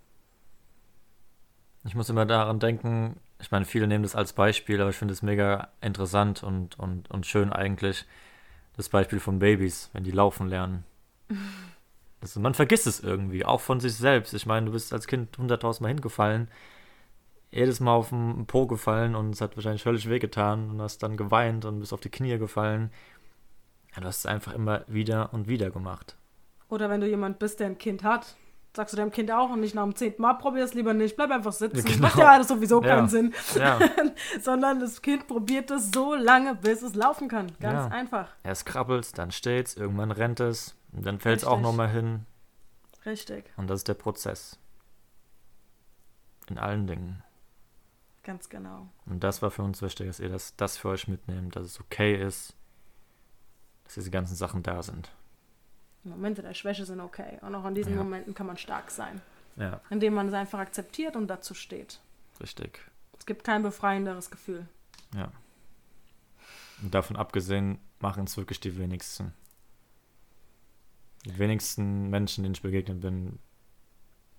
Ich 1.85 1.95
muss 1.95 2.09
immer 2.09 2.27
daran 2.27 2.61
denken, 2.61 3.21
ich 3.41 3.51
meine, 3.51 3.65
viele 3.65 3.87
nehmen 3.87 4.03
das 4.03 4.15
als 4.15 4.33
Beispiel, 4.33 4.81
aber 4.81 4.91
ich 4.91 4.97
finde 4.97 5.15
es 5.15 5.23
mega 5.23 5.69
interessant 5.81 6.43
und, 6.43 6.79
und, 6.79 7.11
und 7.11 7.27
schön 7.27 7.53
eigentlich. 7.53 8.07
Das 8.77 8.89
Beispiel 8.89 9.21
von 9.21 9.39
Babys, 9.39 9.91
wenn 9.93 10.05
die 10.05 10.11
laufen 10.11 10.49
lernen. 10.49 10.85
Also 12.23 12.39
man 12.39 12.53
vergisst 12.53 12.87
es 12.87 13.01
irgendwie, 13.01 13.47
auch 13.47 13.63
von 13.63 13.81
sich 13.81 13.95
selbst. 13.95 14.35
Ich 14.35 14.45
meine, 14.45 14.67
du 14.67 14.73
bist 14.73 14.93
als 14.93 15.07
Kind 15.07 15.39
hunderttausendmal 15.39 15.93
hingefallen. 15.95 16.49
jedes 17.51 17.81
Mal 17.81 17.95
auf 17.95 18.11
den 18.11 18.45
Po 18.47 18.67
gefallen 18.67 19.15
und 19.15 19.31
es 19.31 19.41
hat 19.41 19.57
wahrscheinlich 19.57 19.83
völlig 19.83 20.07
wehgetan 20.07 20.69
und 20.69 20.83
hast 20.83 21.03
dann 21.03 21.17
geweint 21.17 21.65
und 21.65 21.81
bist 21.81 21.95
auf 21.95 22.01
die 22.01 22.11
Knie 22.11 22.37
gefallen. 22.37 22.91
Ja, 23.95 24.03
du 24.03 24.07
hast 24.07 24.19
es 24.19 24.27
einfach 24.27 24.53
immer 24.53 24.85
wieder 24.87 25.33
und 25.33 25.49
wieder 25.49 25.71
gemacht. 25.71 26.15
Oder 26.69 26.91
wenn 26.91 27.01
du 27.01 27.09
jemand 27.09 27.39
bist, 27.39 27.59
der 27.59 27.69
ein 27.69 27.79
Kind 27.79 28.05
hat, 28.05 28.37
sagst 28.75 28.93
du 28.93 28.97
deinem 28.97 29.11
Kind 29.11 29.31
auch 29.31 29.51
und 29.51 29.61
nicht 29.61 29.75
nach 29.75 29.83
dem 29.83 29.97
zehnten 29.97 30.23
Mal, 30.23 30.35
probier 30.35 30.65
es 30.65 30.75
lieber 30.75 30.95
nicht, 30.95 31.17
bleib 31.17 31.31
einfach 31.31 31.53
sitzen. 31.53 31.85
Genau. 31.85 32.03
Macht 32.03 32.19
ja 32.19 32.29
alles 32.29 32.49
sowieso 32.49 32.83
ja. 32.83 32.97
keinen 32.97 33.09
Sinn. 33.09 33.35
Ja. 33.55 33.79
Sondern 34.41 34.81
das 34.81 35.03
Kind 35.03 35.27
probiert 35.27 35.71
es 35.71 35.91
so 35.93 36.15
lange, 36.15 36.55
bis 36.55 36.83
es 36.83 36.95
laufen 36.95 37.29
kann. 37.29 37.49
Ganz 37.61 37.91
ja. 37.91 37.97
einfach. 37.97 38.29
Erst 38.45 38.67
krabbelt 38.67 39.19
dann 39.19 39.31
steht's, 39.33 39.77
irgendwann 39.77 40.11
rennt 40.11 40.41
es, 40.41 40.77
und 40.93 41.07
dann 41.07 41.21
fällt 41.21 41.39
es 41.39 41.45
auch 41.45 41.61
nochmal 41.61 41.91
hin. 41.91 42.27
Richtig. 43.07 43.53
Und 43.57 43.69
das 43.69 43.81
ist 43.81 43.89
der 43.89 43.95
Prozess. 43.95 44.59
In 46.49 46.59
allen 46.59 46.87
Dingen. 46.87 47.23
Ganz 48.23 48.49
genau. 48.49 48.89
Und 49.07 49.25
das 49.25 49.41
war 49.41 49.51
für 49.51 49.63
uns 49.63 49.81
wichtig, 49.83 50.07
dass 50.09 50.21
ihr 50.21 50.29
das, 50.29 50.55
das 50.57 50.77
für 50.77 50.89
euch 50.91 51.09
mitnehmt, 51.09 51.57
dass 51.57 51.65
es 51.65 51.81
okay 51.81 52.21
ist, 52.21 52.55
dass 53.85 53.95
diese 53.95 54.11
ganzen 54.11 54.37
Sachen 54.37 54.63
da 54.63 54.83
sind. 54.83 55.11
Momente 56.05 56.43
der 56.43 56.55
Schwäche 56.55 56.85
sind 56.85 57.01
okay. 57.01 57.39
Und 57.43 57.55
auch 57.55 57.67
in 57.67 57.75
diesen 57.75 57.95
ja. 57.95 57.99
Momenten 58.03 58.35
kann 58.35 58.47
man 58.47 58.57
stark 58.57 58.91
sein. 58.91 59.21
Ja. 59.57 59.81
Indem 59.91 60.15
man 60.15 60.29
es 60.29 60.35
einfach 60.35 60.59
akzeptiert 60.59 61.17
und 61.17 61.29
dazu 61.29 61.55
steht. 61.55 62.01
Richtig. 62.41 62.81
Es 63.19 63.27
gibt 63.27 63.45
kein 63.45 63.63
befreienderes 63.63 64.31
Gefühl. 64.31 64.67
Ja. 65.15 65.31
Und 66.83 66.95
davon 66.95 67.17
abgesehen 67.17 67.79
machen 67.99 68.25
es 68.25 68.37
wirklich 68.37 68.61
die 68.61 68.79
wenigsten. 68.79 69.35
Die 71.27 71.39
wenigsten 71.39 72.09
Menschen, 72.09 72.45
denen 72.45 72.55
ich 72.55 72.63
begegnet 72.63 73.03
bin, 73.03 73.39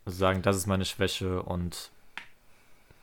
sagen, 0.07 0.41
das 0.41 0.57
ist 0.57 0.65
meine 0.65 0.85
Schwäche 0.85 1.43
und 1.43 1.91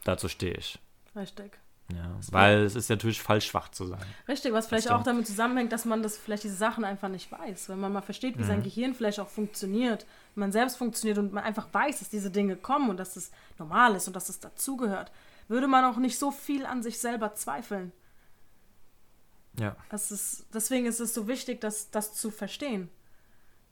dazu 0.03 0.29
stehe 0.29 0.55
ich. 0.55 0.81
Richtig. 1.15 1.57
Ja, 1.95 2.19
weil 2.33 2.65
es 2.65 2.75
ist 2.75 2.91
natürlich 2.91 3.23
falsch, 3.23 3.47
schwach 3.47 3.71
zu 3.71 3.87
sein. 3.87 4.03
Richtig, 4.29 4.53
was 4.53 4.67
vielleicht 4.67 4.91
auch 4.91 5.03
damit 5.03 5.27
zusammenhängt, 5.27 5.73
dass 5.73 5.87
man 5.87 6.03
das 6.03 6.19
vielleicht 6.19 6.45
diese 6.45 6.57
Sachen 6.57 6.85
einfach 6.85 7.09
nicht 7.09 7.33
weiß. 7.33 7.71
Wenn 7.71 7.81
man 7.81 7.93
mal 7.93 8.03
versteht, 8.03 8.37
wie 8.37 8.43
mhm. 8.43 8.47
sein 8.47 8.63
Gehirn 8.63 8.95
vielleicht 8.95 9.21
auch 9.21 9.29
funktioniert, 9.29 10.05
wenn 10.35 10.41
man 10.41 10.53
selbst 10.53 10.77
funktioniert 10.77 11.17
und 11.17 11.33
man 11.33 11.45
einfach 11.45 11.67
weiß, 11.73 12.01
dass 12.01 12.11
diese 12.11 12.31
Dinge 12.31 12.57
kommen 12.57 12.91
und 12.91 12.99
dass 12.99 13.17
es 13.17 13.31
normal 13.59 13.95
ist 13.95 14.07
und 14.07 14.15
dass 14.15 14.29
es 14.29 14.39
dazugehört, 14.39 15.11
würde 15.49 15.67
man 15.67 15.87
auch 15.87 15.97
nicht 15.97 16.19
so 16.19 16.31
viel 16.31 16.67
an 16.67 16.83
sich 16.83 16.99
selber 16.99 17.35
zweifeln. 17.35 17.93
Ja. 19.59 19.75
Das 19.89 20.13
ist, 20.13 20.45
deswegen 20.53 20.85
ist 20.85 21.01
es 21.01 21.15
so 21.15 21.27
wichtig, 21.27 21.63
das, 21.63 21.91
das 21.91 22.15
zu 22.15 22.31
verstehen. 22.31 22.91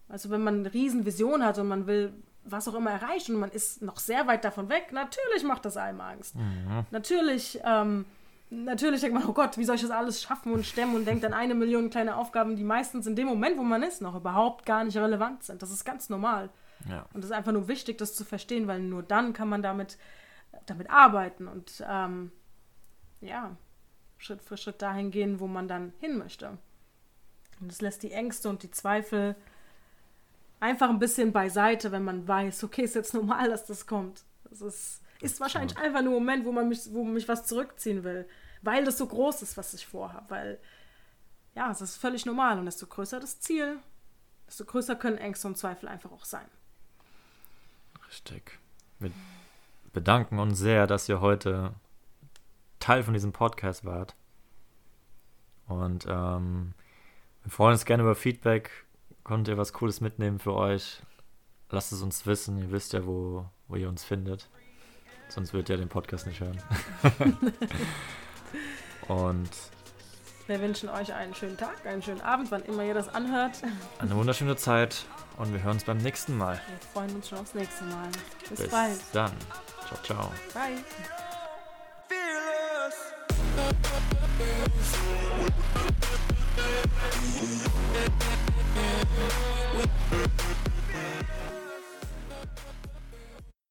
Also 0.09 0.31
wenn 0.31 0.43
man 0.43 0.61
eine 0.61 0.73
Riesenvision 0.73 1.45
hat 1.45 1.59
und 1.59 1.69
man 1.69 1.87
will 1.87 2.15
was 2.49 2.69
auch 2.69 2.75
immer 2.75 2.91
erreichen 2.91 3.35
und 3.35 3.41
man 3.41 3.51
ist 3.51 3.83
noch 3.83 3.99
sehr 3.99 4.27
weit 4.27 4.45
davon 4.45 4.69
weg, 4.69 4.93
natürlich 4.93 5.45
macht 5.45 5.65
das 5.65 5.77
einem 5.77 6.01
Angst. 6.01 6.35
Mhm. 6.35 6.87
Natürlich, 6.91 7.61
ähm, 7.65 8.05
natürlich 8.51 9.01
denkt 9.01 9.19
man, 9.19 9.29
oh 9.29 9.33
Gott, 9.33 9.59
wie 9.59 9.65
soll 9.65 9.77
ich 9.77 9.83
das 9.83 9.91
alles 9.91 10.23
schaffen 10.23 10.53
und 10.53 10.65
stemmen 10.65 10.95
und 10.95 11.07
denkt 11.07 11.25
an 11.25 11.35
eine 11.35 11.55
Million 11.55 11.91
kleine 11.91 12.17
Aufgaben, 12.17 12.57
die 12.57 12.65
meistens 12.65 13.07
in 13.07 13.17
dem 13.17 13.27
Moment, 13.27 13.59
wo 13.59 13.63
man 13.63 13.83
ist, 13.83 14.01
noch 14.01 14.15
überhaupt 14.15 14.65
gar 14.65 14.85
nicht 14.85 14.97
relevant 14.97 15.43
sind. 15.43 15.63
Das 15.63 15.71
ist 15.71 15.85
ganz 15.85 16.09
normal. 16.09 16.51
Ja. 16.89 17.07
Und 17.13 17.21
es 17.21 17.27
ist 17.27 17.37
einfach 17.37 17.53
nur 17.53 17.69
wichtig, 17.69 17.99
das 17.99 18.15
zu 18.15 18.25
verstehen, 18.25 18.67
weil 18.69 18.81
nur 18.81 19.03
dann 19.03 19.33
kann 19.33 19.49
man 19.49 19.63
damit, 19.63 19.99
damit 20.67 20.91
arbeiten 20.91 21.49
und 21.49 21.85
ähm, 21.89 22.31
ja, 23.21 23.57
Schritt 24.19 24.43
für 24.43 24.57
Schritt 24.57 24.83
dahin 24.83 25.11
gehen, 25.11 25.41
wo 25.41 25.47
man 25.47 25.69
dann 25.69 25.93
hin 25.99 26.19
möchte. 26.19 26.59
Und 27.61 27.73
es 27.73 27.81
lässt 27.81 28.03
die 28.03 28.13
Ängste 28.13 28.49
und 28.49 28.63
die 28.63 28.71
Zweifel 28.71 29.35
einfach 30.61 30.89
ein 30.89 30.99
bisschen 30.99 31.33
beiseite, 31.33 31.93
wenn 31.93 32.05
man 32.05 32.27
weiß, 32.27 32.65
okay, 32.65 32.83
ist 32.83 32.95
jetzt 32.95 33.15
normal, 33.15 33.49
dass 33.51 33.67
das 33.67 33.87
kommt. 33.87 34.25
Das 34.45 34.61
ist, 34.61 35.03
ist 35.21 35.41
wahrscheinlich 35.41 35.77
einfach 35.77 36.03
nur 36.03 36.15
ein 36.15 36.25
Moment, 36.25 36.45
wo 36.45 36.53
man 36.53 36.69
mich, 36.69 36.93
wo 36.93 37.05
mich 37.05 37.29
was 37.29 37.47
zurückziehen 37.47 38.05
will, 38.05 38.29
weil 38.63 38.85
das 38.85 38.99
so 38.99 39.07
groß 39.07 39.43
ist, 39.43 39.57
was 39.57 39.75
ich 39.75 39.87
vorhabe. 39.87 40.31
Weil, 40.31 40.59
ja, 41.55 41.71
es 41.71 41.81
ist 41.81 41.97
völlig 41.97 42.27
normal 42.27 42.59
und 42.59 42.67
desto 42.67 42.87
größer 42.87 43.21
das 43.21 43.41
Ziel, 43.41 43.79
desto 44.47 44.65
größer 44.65 44.97
können 44.97 45.19
Ängste 45.19 45.49
und 45.49 45.59
Zweifel 45.59 45.89
einfach 45.89 46.13
auch 46.13 46.25
sein. 46.25 46.47
Richtig. 48.09 48.59
Wir 48.99 49.11
bedanken 49.93 50.39
uns 50.39 50.59
sehr, 50.59 50.87
dass 50.87 51.09
ihr 51.09 51.21
heute 51.21 51.75
Teil 52.79 53.03
von 53.03 53.15
diesem 53.15 53.33
Podcast 53.33 53.85
wart. 53.85 54.15
Und 55.67 56.07
ähm, 56.09 56.75
wir 57.43 57.51
freuen 57.51 57.73
uns 57.73 57.85
gerne 57.85 58.05
über 58.05 58.15
Feedback 58.15 58.86
Konntet 59.27 59.55
ihr 59.55 59.59
was 59.59 59.73
Cooles 59.73 60.01
mitnehmen 60.01 60.39
für 60.39 60.55
euch? 60.55 61.03
Lasst 61.71 61.91
es 61.91 62.01
uns 62.01 62.27
wissen. 62.27 62.59
Ihr 62.59 62.71
wisst 62.71 62.93
ja, 62.93 63.05
wo, 63.05 63.45
wo 63.67 63.75
ihr 63.75 63.89
uns 63.89 64.05
findet. 64.05 64.49
Sonst 65.29 65.53
würdet 65.53 65.71
ihr 65.71 65.79
den 65.79 65.89
Podcast 65.89 66.29
nicht 66.29 66.39
hören. 66.39 66.63
Und 69.09 69.51
wir 70.47 70.61
wünschen 70.61 70.89
euch 70.89 71.13
einen 71.13 71.35
schönen 71.35 71.57
Tag, 71.57 71.85
einen 71.87 72.03
schönen 72.03 72.21
Abend, 72.21 72.53
wann 72.53 72.63
immer 72.67 72.85
ihr 72.85 72.95
das 72.95 73.09
anhört. 73.09 73.63
Eine 73.99 74.15
wunderschöne 74.15 74.55
Zeit 74.55 75.05
und 75.39 75.53
wir 75.53 75.61
hören 75.61 75.73
uns 75.73 75.83
beim 75.83 75.99
nächsten 75.99 76.37
Mal. 76.37 76.61
Wir 76.69 76.79
freuen 76.93 77.17
uns 77.17 77.29
schon 77.29 77.39
aufs 77.39 77.53
nächste 77.53 77.83
Mal. 77.83 78.09
Bis, 78.49 78.61
Bis 78.61 78.71
bald. 78.71 79.01
dann. 79.13 79.33
Ciao, 79.89 80.01
ciao. 80.05 80.33
Bye. 80.55 80.85
Fearless. 82.09 82.95
We're 89.15 90.86